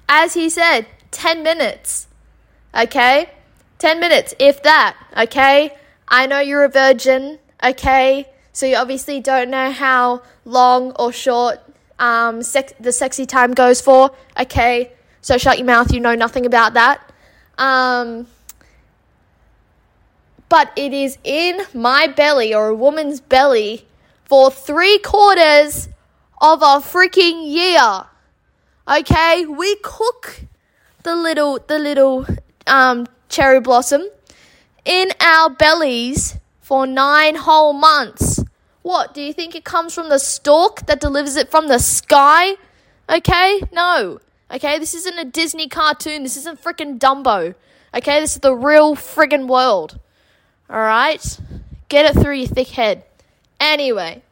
as 0.09 0.35
he 0.35 0.49
said, 0.49 0.87
10 1.11 1.42
minutes. 1.42 2.09
Okay? 2.75 3.30
10 3.78 4.00
minutes, 4.00 4.35
if 4.38 4.62
that, 4.62 4.97
okay? 5.16 5.76
I 6.09 6.26
know 6.26 6.40
you're 6.40 6.64
a 6.64 6.69
virgin, 6.69 7.38
okay? 7.62 8.28
So 8.52 8.66
you 8.66 8.76
obviously 8.76 9.21
don't 9.21 9.50
know 9.50 9.71
how 9.71 10.23
long 10.45 10.92
or 10.99 11.12
short 11.12 11.61
um, 12.00 12.42
sex- 12.42 12.73
the 12.80 12.92
sexy 12.92 13.26
time 13.26 13.52
goes 13.52 13.80
for, 13.80 14.11
okay? 14.38 14.92
So 15.21 15.38
shut 15.38 15.59
your 15.59 15.66
mouth, 15.66 15.92
you 15.92 16.00
know 16.00 16.14
nothing 16.14 16.47
about 16.47 16.75
that. 16.75 17.12
Um, 17.59 18.26
but 20.49 20.73
it 20.76 20.92
is 20.92 21.19
in 21.23 21.61
my 21.73 22.09
belly 22.09 22.52
or 22.52 22.69
a 22.69 22.75
woman's 22.75 23.21
belly 23.21 23.87
for 24.25 24.50
three 24.50 24.99
quarters 24.99 25.88
of 26.40 26.62
a 26.62 26.80
freaking 26.80 27.49
year. 27.49 28.07
Okay, 28.88 29.47
we 29.47 29.76
cook 29.76 30.40
the 31.04 31.14
little 31.14 31.61
the 31.69 31.78
little 31.78 32.26
um, 32.66 33.07
cherry 33.28 33.61
blossom 33.61 34.09
in 34.85 35.11
our 35.21 35.50
bellies 35.50 36.38
for 36.61 36.87
nine 36.87 37.37
whole 37.37 37.73
months. 37.73 38.42
What, 38.82 39.12
do 39.12 39.20
you 39.20 39.32
think 39.32 39.54
it 39.54 39.64
comes 39.64 39.94
from 39.94 40.08
the 40.08 40.18
stork 40.18 40.87
that 40.87 41.00
delivers 41.00 41.37
it 41.37 41.50
from 41.50 41.68
the 41.68 41.78
sky? 41.78 42.54
Okay, 43.08 43.60
no. 43.72 44.20
Okay, 44.50 44.78
this 44.78 44.94
isn't 44.94 45.18
a 45.18 45.25
Disney 45.25 45.68
cartoon. 45.68 46.22
This 46.22 46.37
isn't 46.37 46.62
freaking 46.62 46.99
Dumbo. 46.99 47.54
Okay, 47.94 48.20
this 48.20 48.34
is 48.34 48.40
the 48.40 48.54
real 48.54 48.96
friggin' 48.96 49.49
world. 49.49 49.99
Alright? 50.70 51.38
Get 51.88 52.06
it 52.06 52.20
through 52.20 52.34
your 52.34 52.49
thick 52.49 52.68
head. 52.68 53.04
Anyway. 53.58 54.22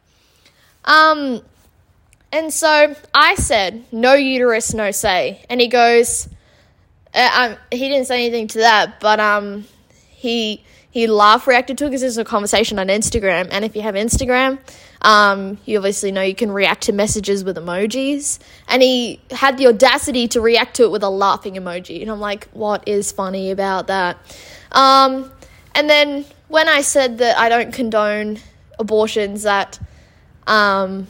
Um, 0.85 1.41
and 2.31 2.53
so 2.53 2.95
I 3.13 3.35
said, 3.35 3.83
no 3.91 4.13
uterus, 4.13 4.73
no 4.73 4.91
say. 4.91 5.45
And 5.49 5.59
he 5.61 5.67
goes, 5.67 6.29
uh, 7.13 7.29
um, 7.33 7.57
he 7.71 7.89
didn't 7.89 8.05
say 8.05 8.25
anything 8.25 8.47
to 8.49 8.59
that, 8.59 8.99
but 8.99 9.19
um, 9.19 9.65
he 10.09 10.63
he 10.91 11.07
laugh 11.07 11.47
reacted 11.47 11.77
to 11.79 11.85
it 11.85 11.89
because 11.89 12.01
there's 12.01 12.17
a 12.17 12.25
conversation 12.25 12.79
on 12.79 12.87
Instagram, 12.87 13.47
and 13.51 13.63
if 13.63 13.75
you 13.75 13.81
have 13.81 13.95
Instagram, 13.95 14.59
um, 15.01 15.57
you 15.65 15.77
obviously 15.77 16.11
know 16.11 16.21
you 16.21 16.35
can 16.35 16.51
react 16.51 16.83
to 16.83 16.93
messages 16.93 17.43
with 17.43 17.57
emojis, 17.57 18.39
and 18.67 18.81
he 18.81 19.21
had 19.31 19.57
the 19.57 19.67
audacity 19.67 20.27
to 20.29 20.41
react 20.41 20.75
to 20.77 20.83
it 20.83 20.91
with 20.91 21.03
a 21.03 21.09
laughing 21.09 21.55
emoji, 21.55 22.01
and 22.01 22.09
I'm 22.09 22.19
like, 22.19 22.47
what 22.49 22.87
is 22.87 23.11
funny 23.11 23.51
about 23.51 23.87
that? 23.87 24.17
Um, 24.71 25.31
and 25.75 25.89
then 25.89 26.25
when 26.47 26.67
I 26.67 26.81
said 26.81 27.19
that 27.19 27.37
I 27.37 27.49
don't 27.49 27.71
condone 27.71 28.39
abortions 28.79 29.43
that 29.43 29.79
um, 30.47 31.07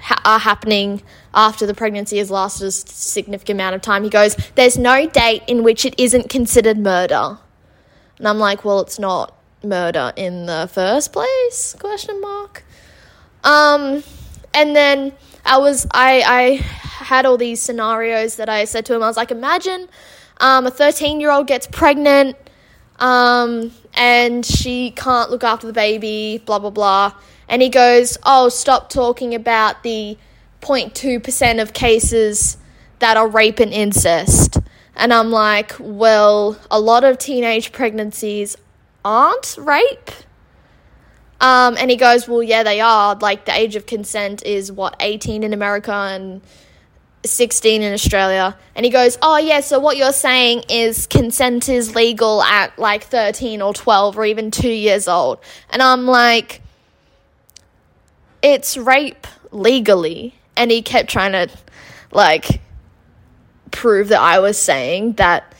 ha- 0.00 0.20
are 0.24 0.38
happening 0.38 1.02
after 1.32 1.66
the 1.66 1.74
pregnancy 1.74 2.18
has 2.18 2.30
lasted 2.30 2.66
a 2.66 2.70
significant 2.72 3.56
amount 3.56 3.76
of 3.76 3.82
time. 3.82 4.02
He 4.02 4.10
goes, 4.10 4.36
"There's 4.56 4.76
no 4.76 5.06
date 5.06 5.42
in 5.46 5.62
which 5.62 5.84
it 5.84 5.94
isn't 5.98 6.28
considered 6.28 6.78
murder," 6.78 7.38
and 8.18 8.28
I'm 8.28 8.38
like, 8.38 8.64
"Well, 8.64 8.80
it's 8.80 8.98
not 8.98 9.34
murder 9.62 10.12
in 10.16 10.46
the 10.46 10.68
first 10.72 11.12
place?" 11.12 11.74
Question 11.78 12.20
mark. 12.20 12.64
Um, 13.44 14.02
and 14.54 14.74
then 14.76 15.12
I 15.44 15.58
was 15.58 15.86
I 15.92 16.22
I 16.26 16.54
had 17.04 17.26
all 17.26 17.36
these 17.36 17.60
scenarios 17.60 18.36
that 18.36 18.48
I 18.48 18.64
said 18.64 18.84
to 18.86 18.94
him. 18.94 19.02
I 19.02 19.06
was 19.06 19.16
like, 19.16 19.30
"Imagine 19.30 19.88
um, 20.40 20.66
a 20.66 20.70
13 20.70 21.20
year 21.20 21.30
old 21.30 21.46
gets 21.46 21.66
pregnant." 21.66 22.36
Um, 22.98 23.70
and 23.94 24.44
she 24.44 24.90
can't 24.92 25.30
look 25.30 25.44
after 25.44 25.66
the 25.66 25.72
baby, 25.72 26.42
blah, 26.44 26.58
blah, 26.58 26.70
blah. 26.70 27.12
And 27.48 27.62
he 27.62 27.68
goes, 27.68 28.18
Oh, 28.24 28.48
stop 28.48 28.90
talking 28.90 29.34
about 29.34 29.82
the 29.82 30.18
0.2% 30.60 31.62
of 31.62 31.72
cases 31.72 32.56
that 32.98 33.16
are 33.16 33.28
rape 33.28 33.60
and 33.60 33.72
incest. 33.72 34.58
And 34.98 35.14
I'm 35.14 35.30
like, 35.30 35.74
Well, 35.78 36.58
a 36.70 36.78
lot 36.78 37.04
of 37.04 37.16
teenage 37.16 37.72
pregnancies 37.72 38.56
aren't 39.04 39.56
rape. 39.58 40.10
Um, 41.40 41.76
and 41.78 41.88
he 41.88 41.96
goes, 41.96 42.28
Well, 42.28 42.42
yeah, 42.42 42.64
they 42.64 42.80
are. 42.80 43.14
Like, 43.14 43.46
the 43.46 43.56
age 43.56 43.76
of 43.76 43.86
consent 43.86 44.44
is 44.44 44.70
what, 44.72 44.96
18 44.98 45.44
in 45.44 45.52
America, 45.52 45.92
and 45.92 46.42
16 47.24 47.82
in 47.82 47.92
Australia. 47.92 48.56
And 48.74 48.84
he 48.84 48.90
goes, 48.90 49.18
Oh, 49.22 49.38
yeah, 49.38 49.60
so 49.60 49.78
what 49.78 49.96
you're 49.96 50.12
saying 50.12 50.64
is 50.68 51.06
consent 51.06 51.68
is 51.68 51.94
legal 51.94 52.42
at 52.42 52.76
like 52.76 53.04
13 53.04 53.62
or 53.62 53.72
12 53.72 54.18
or 54.18 54.24
even 54.24 54.50
two 54.50 54.68
years 54.68 55.06
old. 55.06 55.38
And 55.70 55.80
I'm 55.80 56.06
like, 56.06 56.60
It's 58.42 58.76
rape 58.76 59.28
legally. 59.52 60.34
And 60.56 60.72
he 60.72 60.82
kept 60.82 61.08
trying 61.08 61.32
to 61.32 61.48
like 62.10 62.60
prove 63.78 64.08
that 64.08 64.20
I 64.20 64.40
was 64.40 64.58
saying 64.58 65.12
that 65.14 65.54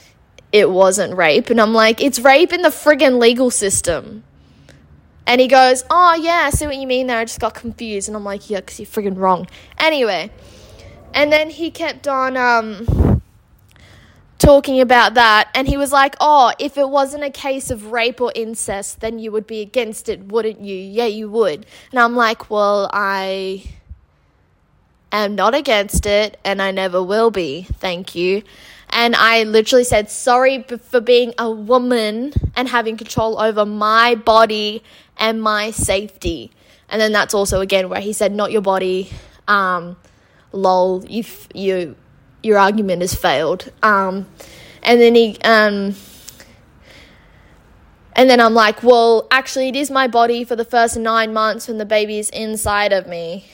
it 0.51 0.69
wasn't 0.69 1.17
rape. 1.17 1.51
And 1.51 1.61
I'm 1.61 1.73
like, 1.73 2.03
It's 2.03 2.19
rape 2.19 2.53
in 2.53 2.63
the 2.63 2.69
friggin' 2.69 3.21
legal 3.21 3.51
system. 3.51 4.25
And 5.25 5.41
he 5.41 5.47
goes, 5.47 5.85
Oh, 5.89 6.15
yeah, 6.15 6.43
I 6.47 6.51
see 6.51 6.67
what 6.67 6.77
you 6.77 6.87
mean 6.87 7.07
there. 7.07 7.19
I 7.19 7.25
just 7.25 7.39
got 7.39 7.55
confused. 7.55 8.09
And 8.09 8.17
I'm 8.17 8.25
like, 8.25 8.51
Yeah, 8.51 8.61
because 8.61 8.81
you're 8.81 8.87
friggin' 8.87 9.17
wrong. 9.17 9.47
Anyway. 9.79 10.31
And 11.15 11.33
then 11.33 11.49
he 11.49 11.71
kept 11.71 12.07
on 12.09 12.37
um, 12.37 13.23
talking 14.39 14.81
about 14.81 15.15
that, 15.15 15.49
and 15.55 15.67
he 15.67 15.77
was 15.77 15.93
like, 15.93 16.17
Oh, 16.21 16.53
if 16.59 16.77
it 16.77 16.89
wasn't 16.89 17.23
a 17.23 17.31
case 17.31 17.71
of 17.71 17.93
rape 17.93 18.21
or 18.21 18.33
incest, 18.35 19.01
then 19.01 19.19
you 19.19 19.31
would 19.33 19.47
be 19.47 19.61
against 19.61 20.09
it, 20.09 20.25
wouldn't 20.25 20.61
you? 20.61 20.77
Yeah, 20.77 21.07
you 21.07 21.31
would. 21.31 21.67
And 21.93 22.01
I'm 22.01 22.17
like, 22.17 22.51
Well, 22.51 22.91
I 22.93 23.65
am 25.13 25.35
not 25.35 25.55
against 25.55 26.07
it, 26.07 26.39
and 26.45 26.61
I 26.61 26.71
never 26.71 27.03
will 27.03 27.31
be. 27.31 27.63
Thank 27.63 28.15
you. 28.15 28.43
And 28.91 29.15
I 29.15 29.43
literally 29.45 29.85
said, 29.85 30.11
Sorry 30.11 30.63
for 30.63 31.01
being 31.01 31.35
a 31.39 31.51
woman 31.51 32.33
and 32.57 32.69
having 32.69 32.97
control 32.97 33.41
over 33.41 33.67
my 33.67 34.15
body 34.15 34.83
and 35.17 35.43
my 35.43 35.71
safety. 35.71 36.51
And 36.89 37.01
then 37.01 37.13
that's 37.13 37.35
also 37.35 37.61
again 37.61 37.89
where 37.89 38.01
he 38.01 38.13
said, 38.13 38.33
Not 38.33 38.51
your 38.51 38.63
body. 38.63 39.11
Um, 39.47 39.97
lol, 40.53 41.05
you 41.07 41.25
you 41.55 41.97
your 42.43 42.59
argument 42.59 43.03
has 43.03 43.15
failed. 43.15 43.71
Um, 43.83 44.27
and 44.83 45.01
then 45.01 45.15
he 45.15 45.39
um, 45.45 45.95
and 48.19 48.29
then 48.29 48.41
I'm 48.41 48.55
like, 48.55 48.83
well, 48.83 49.29
actually, 49.31 49.69
it 49.69 49.77
is 49.77 49.93
my 49.93 50.09
body 50.09 50.43
for 50.43 50.57
the 50.57 50.65
first 50.65 50.97
nine 50.97 51.33
months 51.33 51.69
when 51.69 51.79
the 51.79 51.87
baby 51.87 52.19
is 52.19 52.31
inside 52.31 52.93
of 52.93 53.07
me. 53.07 53.47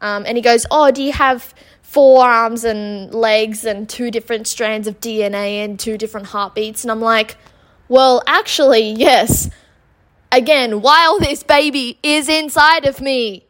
Um, 0.00 0.24
and 0.26 0.36
he 0.36 0.42
goes, 0.42 0.66
oh, 0.70 0.90
do 0.90 1.02
you 1.02 1.12
have 1.12 1.54
four 1.82 2.24
arms 2.24 2.64
and 2.64 3.12
legs 3.12 3.64
and 3.64 3.88
two 3.88 4.10
different 4.10 4.46
strands 4.46 4.86
of 4.86 5.00
DNA 5.00 5.64
and 5.64 5.78
two 5.78 5.98
different 5.98 6.28
heartbeats? 6.28 6.84
And 6.84 6.90
I'm 6.90 7.00
like, 7.00 7.36
well, 7.88 8.22
actually, 8.26 8.90
yes. 8.92 9.50
Again, 10.30 10.82
while 10.82 11.18
this 11.18 11.42
baby 11.42 11.98
is 12.02 12.28
inside 12.28 12.84
of 12.84 13.00
me 13.00 13.46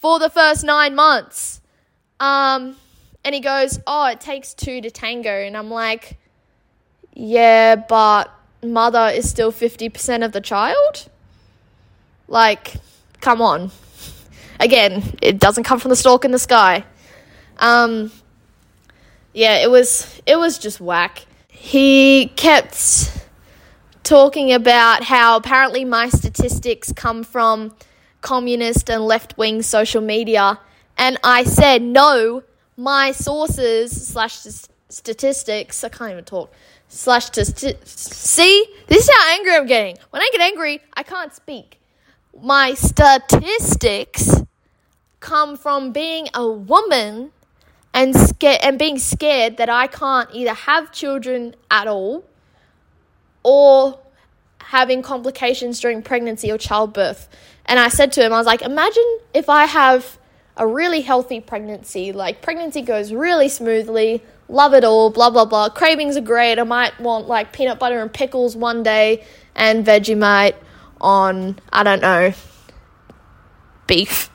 for 0.00 0.18
the 0.18 0.30
first 0.30 0.64
nine 0.64 0.94
months. 0.94 1.60
Um, 2.18 2.76
and 3.24 3.34
he 3.34 3.40
goes, 3.40 3.78
Oh, 3.86 4.06
it 4.06 4.20
takes 4.20 4.54
two 4.54 4.80
to 4.80 4.90
tango. 4.90 5.30
And 5.30 5.56
I'm 5.56 5.70
like, 5.70 6.18
Yeah, 7.12 7.76
but 7.76 8.32
mother 8.62 9.10
is 9.12 9.28
still 9.28 9.52
50% 9.52 10.24
of 10.24 10.32
the 10.32 10.40
child? 10.40 11.08
Like, 12.26 12.74
come 13.20 13.42
on. 13.42 13.70
Again, 14.60 15.02
it 15.22 15.40
doesn't 15.40 15.64
come 15.64 15.80
from 15.80 15.88
the 15.88 15.96
stork 15.96 16.24
in 16.24 16.30
the 16.30 16.38
sky. 16.38 16.84
Um, 17.58 18.12
yeah, 19.32 19.56
it 19.56 19.70
was 19.70 20.20
it 20.26 20.36
was 20.36 20.58
just 20.58 20.80
whack. 20.80 21.26
He 21.48 22.32
kept 22.36 23.26
talking 24.02 24.52
about 24.52 25.04
how 25.04 25.36
apparently 25.36 25.84
my 25.84 26.08
statistics 26.08 26.92
come 26.92 27.24
from 27.24 27.74
communist 28.20 28.90
and 28.90 29.04
left 29.04 29.36
wing 29.38 29.62
social 29.62 30.02
media 30.02 30.58
and 31.00 31.16
I 31.24 31.44
said, 31.44 31.80
no, 31.80 32.42
my 32.76 33.12
sources 33.12 34.08
slash 34.08 34.46
statistics, 34.90 35.82
I 35.82 35.88
can't 35.88 36.12
even 36.12 36.24
talk, 36.24 36.52
slash 36.88 37.24
statistics. 37.26 37.90
See, 37.90 38.66
this 38.86 39.04
is 39.04 39.10
how 39.14 39.30
angry 39.30 39.54
I'm 39.56 39.66
getting. 39.66 39.96
When 40.10 40.20
I 40.20 40.28
get 40.30 40.42
angry, 40.42 40.82
I 40.94 41.02
can't 41.02 41.32
speak. 41.32 41.80
My 42.42 42.74
statistics 42.74 44.42
come 45.20 45.56
from 45.56 45.92
being 45.92 46.28
a 46.34 46.50
woman 46.50 47.32
and 47.92 48.14
scared 48.16 48.60
and 48.62 48.78
being 48.78 48.98
scared 48.98 49.56
that 49.58 49.68
I 49.68 49.86
can't 49.86 50.28
either 50.32 50.54
have 50.54 50.92
children 50.92 51.54
at 51.70 51.86
all 51.86 52.24
or 53.42 53.98
having 54.58 55.02
complications 55.02 55.80
during 55.80 56.02
pregnancy 56.02 56.50
or 56.50 56.58
childbirth. 56.58 57.28
And 57.66 57.78
I 57.78 57.88
said 57.88 58.12
to 58.12 58.24
him, 58.24 58.32
I 58.32 58.38
was 58.38 58.46
like, 58.46 58.62
imagine 58.62 59.18
if 59.34 59.48
I 59.48 59.66
have 59.66 60.18
a 60.56 60.66
really 60.66 61.00
healthy 61.00 61.40
pregnancy. 61.40 62.12
Like, 62.12 62.42
pregnancy 62.42 62.82
goes 62.82 63.12
really 63.12 63.48
smoothly, 63.48 64.22
love 64.48 64.74
it 64.74 64.84
all, 64.84 65.10
blah, 65.10 65.30
blah, 65.30 65.44
blah. 65.44 65.68
Cravings 65.70 66.16
are 66.16 66.22
great. 66.22 66.58
I 66.58 66.64
might 66.64 66.98
want 67.00 67.28
like 67.28 67.52
peanut 67.52 67.78
butter 67.78 68.00
and 68.00 68.12
pickles 68.12 68.56
one 68.56 68.82
day 68.82 69.24
and 69.54 69.84
Vegemite 69.84 70.54
on, 71.00 71.58
I 71.72 71.82
don't 71.82 72.02
know, 72.02 72.32
beef. 73.86 74.30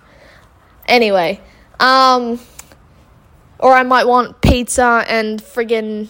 Anyway, 0.87 1.41
um, 1.79 2.39
or 3.59 3.73
I 3.73 3.83
might 3.83 4.07
want 4.07 4.41
pizza 4.41 5.03
and 5.07 5.41
friggin' 5.41 6.09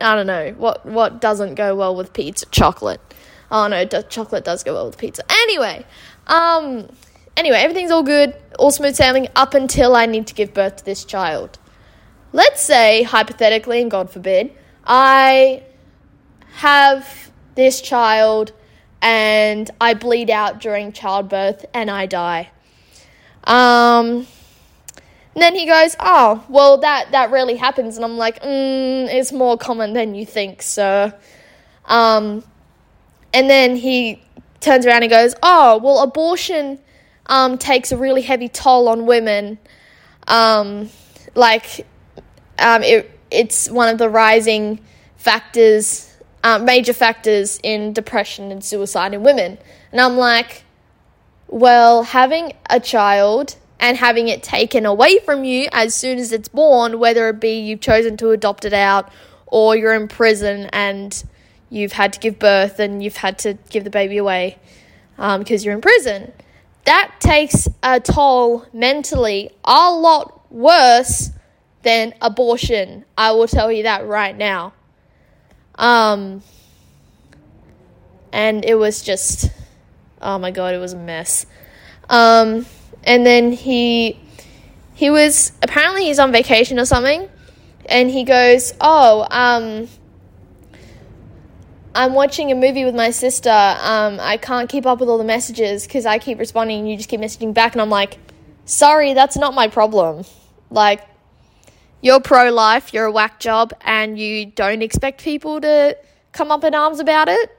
I 0.00 0.14
don't 0.14 0.26
know 0.26 0.54
what 0.56 0.86
what 0.86 1.20
doesn't 1.20 1.54
go 1.54 1.74
well 1.76 1.94
with 1.94 2.12
pizza 2.12 2.46
chocolate. 2.46 3.00
Oh 3.50 3.66
no, 3.68 3.84
chocolate 3.84 4.44
does 4.44 4.62
go 4.64 4.74
well 4.74 4.86
with 4.86 4.98
pizza. 4.98 5.22
Anyway, 5.30 5.84
um, 6.26 6.88
Anyway, 7.40 7.56
everything's 7.56 7.90
all 7.90 8.02
good, 8.02 8.36
all 8.58 8.70
smooth 8.70 8.94
sailing 8.94 9.26
up 9.34 9.54
until 9.54 9.96
I 9.96 10.04
need 10.04 10.26
to 10.26 10.34
give 10.34 10.52
birth 10.52 10.76
to 10.76 10.84
this 10.84 11.06
child. 11.06 11.58
Let's 12.34 12.60
say, 12.60 13.02
hypothetically, 13.02 13.80
and 13.80 13.90
God 13.90 14.10
forbid, 14.10 14.52
I 14.84 15.62
have 16.56 17.30
this 17.54 17.80
child 17.80 18.52
and 19.00 19.70
I 19.80 19.94
bleed 19.94 20.28
out 20.28 20.60
during 20.60 20.92
childbirth 20.92 21.64
and 21.72 21.90
I 21.90 22.04
die. 22.04 22.50
Um, 23.44 24.26
and 25.34 25.42
then 25.42 25.54
he 25.54 25.66
goes, 25.66 25.96
"Oh, 26.00 26.44
well, 26.48 26.78
that 26.78 27.12
that 27.12 27.30
rarely 27.30 27.56
happens," 27.56 27.96
and 27.96 28.04
I'm 28.04 28.18
like, 28.18 28.42
mm, 28.42 29.08
"It's 29.08 29.32
more 29.32 29.56
common 29.56 29.92
than 29.92 30.14
you 30.14 30.26
think, 30.26 30.62
sir." 30.62 31.14
Um, 31.86 32.44
and 33.32 33.48
then 33.48 33.76
he 33.76 34.22
turns 34.60 34.86
around 34.86 35.02
and 35.02 35.10
goes, 35.10 35.34
"Oh, 35.42 35.78
well, 35.78 36.02
abortion 36.02 36.78
um, 37.30 37.56
takes 37.56 37.92
a 37.92 37.96
really 37.96 38.22
heavy 38.22 38.48
toll 38.48 38.88
on 38.88 39.06
women. 39.06 39.58
Um, 40.26 40.90
like, 41.34 41.86
um, 42.58 42.82
it, 42.82 43.10
it's 43.30 43.70
one 43.70 43.88
of 43.88 43.98
the 43.98 44.10
rising 44.10 44.80
factors, 45.16 46.16
um, 46.42 46.64
major 46.64 46.92
factors 46.92 47.60
in 47.62 47.92
depression 47.92 48.50
and 48.50 48.64
suicide 48.64 49.14
in 49.14 49.22
women. 49.22 49.58
And 49.92 50.00
I'm 50.00 50.16
like, 50.16 50.64
well, 51.50 52.04
having 52.04 52.54
a 52.68 52.80
child 52.80 53.56
and 53.78 53.96
having 53.96 54.28
it 54.28 54.42
taken 54.42 54.86
away 54.86 55.18
from 55.18 55.44
you 55.44 55.68
as 55.72 55.94
soon 55.94 56.18
as 56.18 56.32
it's 56.32 56.48
born, 56.48 56.98
whether 56.98 57.28
it 57.28 57.40
be 57.40 57.60
you've 57.60 57.80
chosen 57.80 58.16
to 58.18 58.30
adopt 58.30 58.64
it 58.64 58.72
out 58.72 59.10
or 59.46 59.76
you're 59.76 59.94
in 59.94 60.08
prison 60.08 60.68
and 60.72 61.24
you've 61.68 61.92
had 61.92 62.12
to 62.12 62.20
give 62.20 62.38
birth 62.38 62.78
and 62.78 63.02
you've 63.02 63.16
had 63.16 63.38
to 63.38 63.54
give 63.70 63.84
the 63.84 63.90
baby 63.90 64.16
away 64.16 64.58
because 65.16 65.62
um, 65.62 65.64
you're 65.64 65.74
in 65.74 65.80
prison 65.80 66.32
that 66.84 67.12
takes 67.20 67.68
a 67.82 68.00
toll 68.00 68.64
mentally 68.72 69.50
a 69.64 69.92
lot 69.92 70.50
worse 70.50 71.30
than 71.82 72.14
abortion. 72.20 73.04
I 73.16 73.32
will 73.32 73.46
tell 73.46 73.70
you 73.70 73.84
that 73.84 74.06
right 74.06 74.36
now. 74.36 74.72
Um, 75.76 76.42
and 78.32 78.64
it 78.64 78.74
was 78.74 79.02
just, 79.02 79.50
oh 80.20 80.38
my 80.38 80.50
god, 80.50 80.74
it 80.74 80.78
was 80.78 80.92
a 80.92 80.98
mess. 80.98 81.46
Um, 82.08 82.66
and 83.04 83.24
then 83.24 83.52
he, 83.52 84.18
he 84.94 85.10
was 85.10 85.52
apparently 85.62 86.04
he's 86.04 86.18
on 86.18 86.32
vacation 86.32 86.78
or 86.78 86.84
something, 86.84 87.28
and 87.86 88.10
he 88.10 88.24
goes, 88.24 88.72
oh, 88.80 89.26
um, 89.30 89.88
I'm 91.94 92.14
watching 92.14 92.52
a 92.52 92.54
movie 92.54 92.84
with 92.84 92.94
my 92.94 93.10
sister. 93.10 93.50
Um, 93.50 94.18
I 94.20 94.36
can't 94.36 94.68
keep 94.68 94.86
up 94.86 95.00
with 95.00 95.08
all 95.08 95.18
the 95.18 95.24
messages 95.24 95.86
because 95.86 96.06
I 96.06 96.18
keep 96.18 96.38
responding 96.38 96.80
and 96.80 96.90
you 96.90 96.96
just 96.96 97.08
keep 97.08 97.20
messaging 97.20 97.52
back. 97.52 97.72
And 97.72 97.82
I'm 97.82 97.90
like, 97.90 98.18
sorry, 98.64 99.12
that's 99.14 99.36
not 99.36 99.54
my 99.54 99.66
problem. 99.68 100.24
Like, 100.70 101.02
you're 102.00 102.20
pro 102.20 102.50
life, 102.50 102.94
you're 102.94 103.06
a 103.06 103.12
whack 103.12 103.40
job, 103.40 103.74
and 103.80 104.18
you 104.18 104.46
don't 104.46 104.82
expect 104.82 105.22
people 105.22 105.60
to 105.60 105.96
come 106.32 106.52
up 106.52 106.62
in 106.62 106.74
arms 106.74 107.00
about 107.00 107.28
it. 107.28 107.50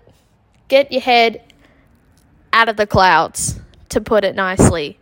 Get 0.70 0.92
your 0.92 1.02
head 1.02 1.44
out 2.62 2.70
of 2.70 2.78
the 2.78 2.86
clouds, 2.86 3.60
to 3.90 4.00
put 4.00 4.24
it 4.24 4.36
nicely. 4.36 5.00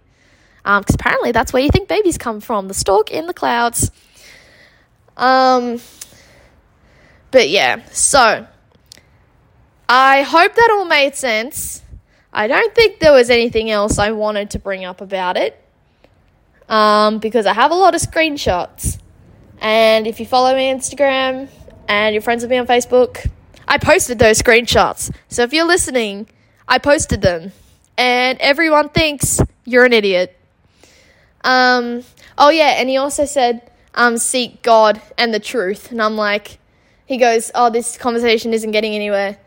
Because 0.63 0.95
um, 0.95 0.95
apparently 0.95 1.33
that's 1.33 1.51
where 1.51 1.61
you 1.61 1.69
think 1.69 1.89
babies 1.89 2.17
come 2.17 2.39
from 2.39 2.69
the 2.69 2.73
stork 2.73 3.11
in 3.11 3.27
the 3.27 3.33
clouds. 3.33 3.91
Um, 5.17 5.81
but 7.31 7.49
yeah, 7.49 7.83
so 7.91 8.47
I 9.89 10.21
hope 10.21 10.55
that 10.55 10.69
all 10.71 10.85
made 10.85 11.15
sense. 11.15 11.81
I 12.31 12.47
don't 12.47 12.73
think 12.73 12.99
there 12.99 13.11
was 13.11 13.29
anything 13.29 13.69
else 13.69 13.99
I 13.99 14.11
wanted 14.11 14.51
to 14.51 14.59
bring 14.59 14.85
up 14.85 15.01
about 15.01 15.35
it 15.35 15.61
um, 16.69 17.19
because 17.19 17.45
I 17.45 17.53
have 17.53 17.71
a 17.71 17.75
lot 17.75 17.93
of 17.93 18.01
screenshots. 18.01 18.99
And 19.59 20.07
if 20.07 20.21
you 20.21 20.25
follow 20.25 20.55
me 20.55 20.71
on 20.71 20.79
Instagram 20.79 21.49
and 21.89 22.13
you're 22.13 22.21
friends 22.21 22.41
with 22.41 22.51
me 22.51 22.57
on 22.57 22.67
Facebook, 22.67 23.29
I 23.67 23.79
posted 23.79 24.17
those 24.17 24.41
screenshots. 24.41 25.13
So 25.27 25.43
if 25.43 25.51
you're 25.51 25.67
listening, 25.67 26.27
I 26.69 26.77
posted 26.77 27.21
them. 27.21 27.51
And 27.97 28.39
everyone 28.39 28.89
thinks 28.89 29.41
you're 29.65 29.83
an 29.83 29.91
idiot. 29.91 30.37
Um, 31.43 32.03
oh, 32.37 32.49
yeah, 32.49 32.75
and 32.77 32.87
he 32.87 32.95
also 32.95 33.25
said, 33.25 33.69
um, 33.95 34.17
seek 34.17 34.61
God 34.61 35.01
and 35.17 35.33
the 35.33 35.39
truth. 35.39 35.91
And 35.91 36.01
I'm 36.01 36.15
like, 36.15 36.59
he 37.05 37.17
goes, 37.17 37.51
oh, 37.55 37.69
this 37.69 37.97
conversation 37.97 38.53
isn't 38.53 38.71
getting 38.71 38.93
anywhere. 38.93 39.37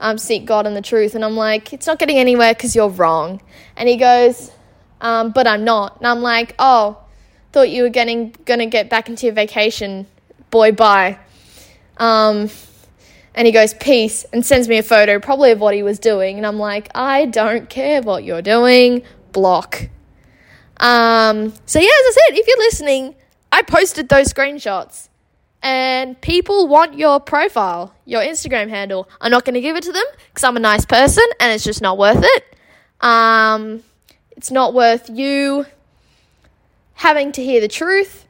Um, 0.00 0.16
seek 0.16 0.46
God 0.46 0.66
and 0.66 0.76
the 0.76 0.80
truth. 0.80 1.16
And 1.16 1.24
I'm 1.24 1.36
like, 1.36 1.72
it's 1.72 1.86
not 1.86 1.98
getting 1.98 2.18
anywhere 2.18 2.54
because 2.54 2.76
you're 2.76 2.88
wrong. 2.88 3.42
And 3.76 3.88
he 3.88 3.96
goes, 3.96 4.52
um, 5.00 5.32
but 5.32 5.46
I'm 5.46 5.64
not. 5.64 5.98
And 5.98 6.06
I'm 6.06 6.22
like, 6.22 6.54
oh, 6.60 6.98
thought 7.52 7.70
you 7.70 7.82
were 7.82 7.88
getting 7.88 8.34
gonna 8.44 8.66
get 8.66 8.88
back 8.88 9.08
into 9.08 9.26
your 9.26 9.34
vacation. 9.34 10.06
Boy, 10.50 10.72
bye. 10.72 11.18
Um, 11.96 12.48
and 13.38 13.46
he 13.46 13.52
goes, 13.52 13.72
peace, 13.72 14.26
and 14.32 14.44
sends 14.44 14.66
me 14.66 14.78
a 14.78 14.82
photo, 14.82 15.20
probably 15.20 15.52
of 15.52 15.60
what 15.60 15.72
he 15.72 15.84
was 15.84 16.00
doing. 16.00 16.38
And 16.38 16.44
I'm 16.44 16.58
like, 16.58 16.90
I 16.92 17.26
don't 17.26 17.70
care 17.70 18.02
what 18.02 18.24
you're 18.24 18.42
doing. 18.42 19.04
Block. 19.30 19.88
Um, 20.78 21.52
so 21.64 21.78
yeah, 21.78 21.86
as 21.86 21.88
I 21.88 22.10
said, 22.14 22.36
if 22.36 22.48
you're 22.48 22.58
listening, 22.58 23.14
I 23.52 23.62
posted 23.62 24.08
those 24.08 24.32
screenshots. 24.32 25.08
And 25.62 26.20
people 26.20 26.66
want 26.66 26.98
your 26.98 27.20
profile, 27.20 27.94
your 28.04 28.22
Instagram 28.22 28.70
handle. 28.70 29.08
I'm 29.20 29.30
not 29.30 29.44
going 29.44 29.54
to 29.54 29.60
give 29.60 29.76
it 29.76 29.84
to 29.84 29.92
them 29.92 30.04
because 30.30 30.42
I'm 30.42 30.56
a 30.56 30.60
nice 30.60 30.84
person 30.84 31.24
and 31.38 31.52
it's 31.52 31.62
just 31.62 31.80
not 31.80 31.96
worth 31.96 32.24
it. 32.24 32.56
Um, 33.00 33.84
it's 34.36 34.50
not 34.50 34.74
worth 34.74 35.08
you 35.08 35.64
having 36.94 37.30
to 37.32 37.44
hear 37.44 37.60
the 37.60 37.68
truth. 37.68 38.26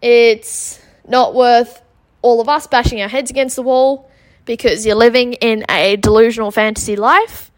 It's 0.00 0.78
not 1.08 1.34
worth 1.34 1.82
all 2.22 2.40
of 2.40 2.48
us 2.48 2.68
bashing 2.68 3.02
our 3.02 3.08
heads 3.08 3.32
against 3.32 3.56
the 3.56 3.62
wall 3.62 4.08
because 4.44 4.84
you're 4.84 4.96
living 4.96 5.34
in 5.34 5.64
a 5.68 5.96
delusional 5.96 6.50
fantasy 6.50 6.96
life. 6.96 7.50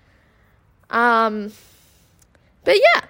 Um, 0.90 1.52
but 2.64 2.76
yeah. 2.76 3.02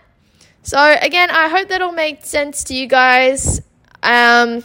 So 0.62 0.96
again, 1.00 1.30
I 1.30 1.48
hope 1.48 1.68
that 1.68 1.82
all 1.82 1.92
made 1.92 2.24
sense 2.24 2.64
to 2.64 2.74
you 2.74 2.86
guys. 2.86 3.60
Um, 4.02 4.64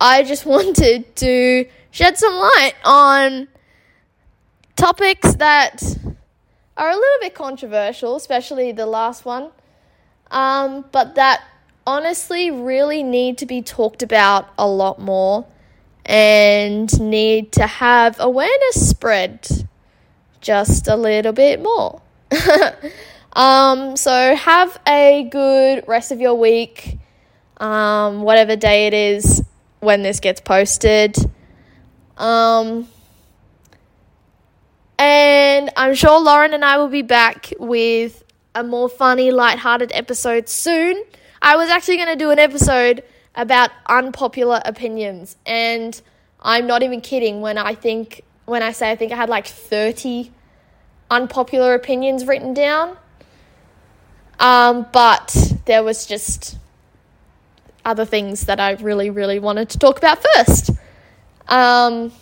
I 0.00 0.22
just 0.22 0.46
wanted 0.54 1.14
to 1.16 1.66
shed 1.90 2.18
some 2.18 2.34
light 2.34 2.74
on 2.84 3.48
topics 4.76 5.34
that 5.36 5.82
are 6.76 6.90
a 6.90 6.94
little 6.94 7.20
bit 7.20 7.34
controversial, 7.34 8.16
especially 8.16 8.72
the 8.72 8.86
last 8.86 9.24
one 9.24 9.50
um, 10.34 10.84
but 10.92 11.14
that 11.14 11.44
honestly 11.86 12.50
really 12.50 13.02
need 13.02 13.38
to 13.38 13.46
be 13.46 13.62
talked 13.62 14.02
about 14.02 14.48
a 14.58 14.66
lot 14.66 14.98
more 14.98 15.46
and 16.04 17.00
need 17.00 17.52
to 17.52 17.66
have 17.66 18.16
awareness 18.20 18.88
spread 18.88 19.48
just 20.40 20.88
a 20.88 20.96
little 20.96 21.32
bit 21.32 21.62
more. 21.62 22.02
um, 23.32 23.96
so 23.96 24.34
have 24.34 24.78
a 24.86 25.26
good 25.30 25.84
rest 25.86 26.12
of 26.12 26.20
your 26.20 26.34
week, 26.34 26.98
um, 27.58 28.22
whatever 28.22 28.56
day 28.56 28.86
it 28.86 28.94
is 28.94 29.42
when 29.80 30.02
this 30.02 30.20
gets 30.20 30.40
posted. 30.40 31.16
Um, 32.16 32.86
and 34.98 35.70
I'm 35.76 35.94
sure 35.94 36.20
Lauren 36.20 36.54
and 36.54 36.64
I 36.64 36.78
will 36.78 36.88
be 36.88 37.02
back 37.02 37.52
with 37.58 38.22
a 38.54 38.62
more 38.62 38.88
funny, 38.88 39.30
light-hearted 39.30 39.90
episode 39.94 40.48
soon. 40.48 41.02
I 41.42 41.56
was 41.56 41.68
actually 41.68 41.96
going 41.96 42.08
to 42.08 42.16
do 42.16 42.30
an 42.30 42.38
episode 42.38 43.02
about 43.34 43.70
unpopular 43.86 44.60
opinions, 44.64 45.36
and 45.46 46.00
I'm 46.40 46.66
not 46.66 46.82
even 46.82 47.00
kidding 47.00 47.40
when 47.40 47.58
I 47.58 47.74
think 47.74 48.22
when 48.44 48.62
I 48.62 48.72
say 48.72 48.90
I 48.90 48.96
think 48.96 49.12
I 49.12 49.16
had 49.16 49.28
like 49.28 49.46
30 49.46 50.30
unpopular 51.10 51.74
opinions 51.74 52.26
written 52.26 52.52
down. 52.54 52.96
Um, 54.38 54.86
but 54.92 55.54
there 55.64 55.82
was 55.82 56.06
just 56.06 56.58
other 57.84 58.04
things 58.04 58.46
that 58.46 58.60
I 58.60 58.72
really, 58.72 59.10
really 59.10 59.38
wanted 59.38 59.70
to 59.70 59.78
talk 59.78 59.96
about 59.98 60.22
first. 60.34 60.70
Um, 61.48 62.12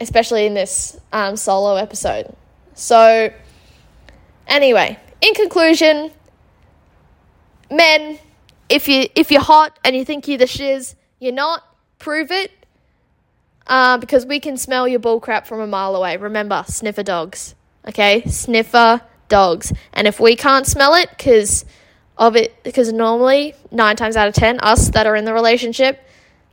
especially 0.00 0.46
in 0.46 0.54
this 0.54 0.98
um, 1.12 1.36
solo 1.36 1.76
episode. 1.76 2.34
So, 2.74 3.32
Anyway, 4.46 4.96
in 5.20 5.34
conclusion, 5.34 6.10
men, 7.70 8.18
if 8.68 8.88
you 8.88 9.06
if 9.14 9.30
you're 9.30 9.40
hot 9.40 9.78
and 9.84 9.94
you 9.96 10.04
think 10.04 10.28
you're 10.28 10.38
the 10.38 10.46
shiz, 10.46 10.94
you're 11.18 11.32
not. 11.32 11.62
Prove 11.98 12.30
it. 12.30 12.52
Uh, 13.66 13.98
because 13.98 14.24
we 14.26 14.38
can 14.38 14.56
smell 14.56 14.86
your 14.86 15.00
bull 15.00 15.18
crap 15.18 15.46
from 15.46 15.60
a 15.60 15.66
mile 15.66 15.96
away. 15.96 16.16
Remember, 16.16 16.64
sniffer 16.68 17.02
dogs. 17.02 17.54
Okay, 17.88 18.22
sniffer 18.26 19.00
dogs. 19.28 19.72
And 19.92 20.06
if 20.06 20.20
we 20.20 20.36
can't 20.36 20.66
smell 20.66 20.94
it, 20.94 21.10
because 21.10 21.64
of 22.16 22.36
it, 22.36 22.62
because 22.62 22.92
normally 22.92 23.54
nine 23.70 23.96
times 23.96 24.16
out 24.16 24.28
of 24.28 24.34
ten, 24.34 24.60
us 24.60 24.90
that 24.90 25.06
are 25.06 25.16
in 25.16 25.24
the 25.24 25.32
relationship 25.34 26.00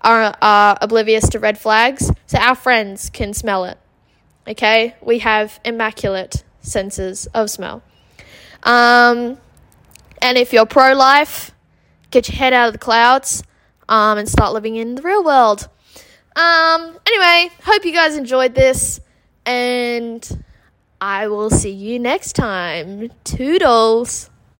are 0.01 0.35
are 0.41 0.77
oblivious 0.81 1.29
to 1.29 1.39
red 1.39 1.57
flags. 1.57 2.11
So 2.25 2.37
our 2.39 2.55
friends 2.55 3.09
can 3.09 3.33
smell 3.33 3.65
it. 3.65 3.77
Okay, 4.47 4.95
we 5.01 5.19
have 5.19 5.59
immaculate 5.63 6.43
senses 6.61 7.27
of 7.27 7.49
smell. 7.49 7.83
Um, 8.63 9.37
and 10.21 10.37
if 10.37 10.53
you're 10.53 10.65
pro 10.65 10.93
life, 10.93 11.52
get 12.13 12.29
your 12.29 12.37
head 12.37 12.53
out 12.53 12.67
of 12.67 12.73
the 12.73 12.79
clouds 12.79 13.43
um, 13.89 14.17
and 14.17 14.29
start 14.29 14.53
living 14.53 14.75
in 14.75 14.95
the 14.95 15.01
real 15.01 15.23
world. 15.23 15.67
Um, 16.35 16.97
anyway, 17.05 17.49
hope 17.63 17.83
you 17.83 17.91
guys 17.91 18.15
enjoyed 18.15 18.55
this, 18.55 18.99
and 19.45 20.43
I 21.01 21.27
will 21.27 21.49
see 21.49 21.71
you 21.71 21.99
next 21.99 22.33
time. 22.33 23.09
Toodles. 23.23 24.29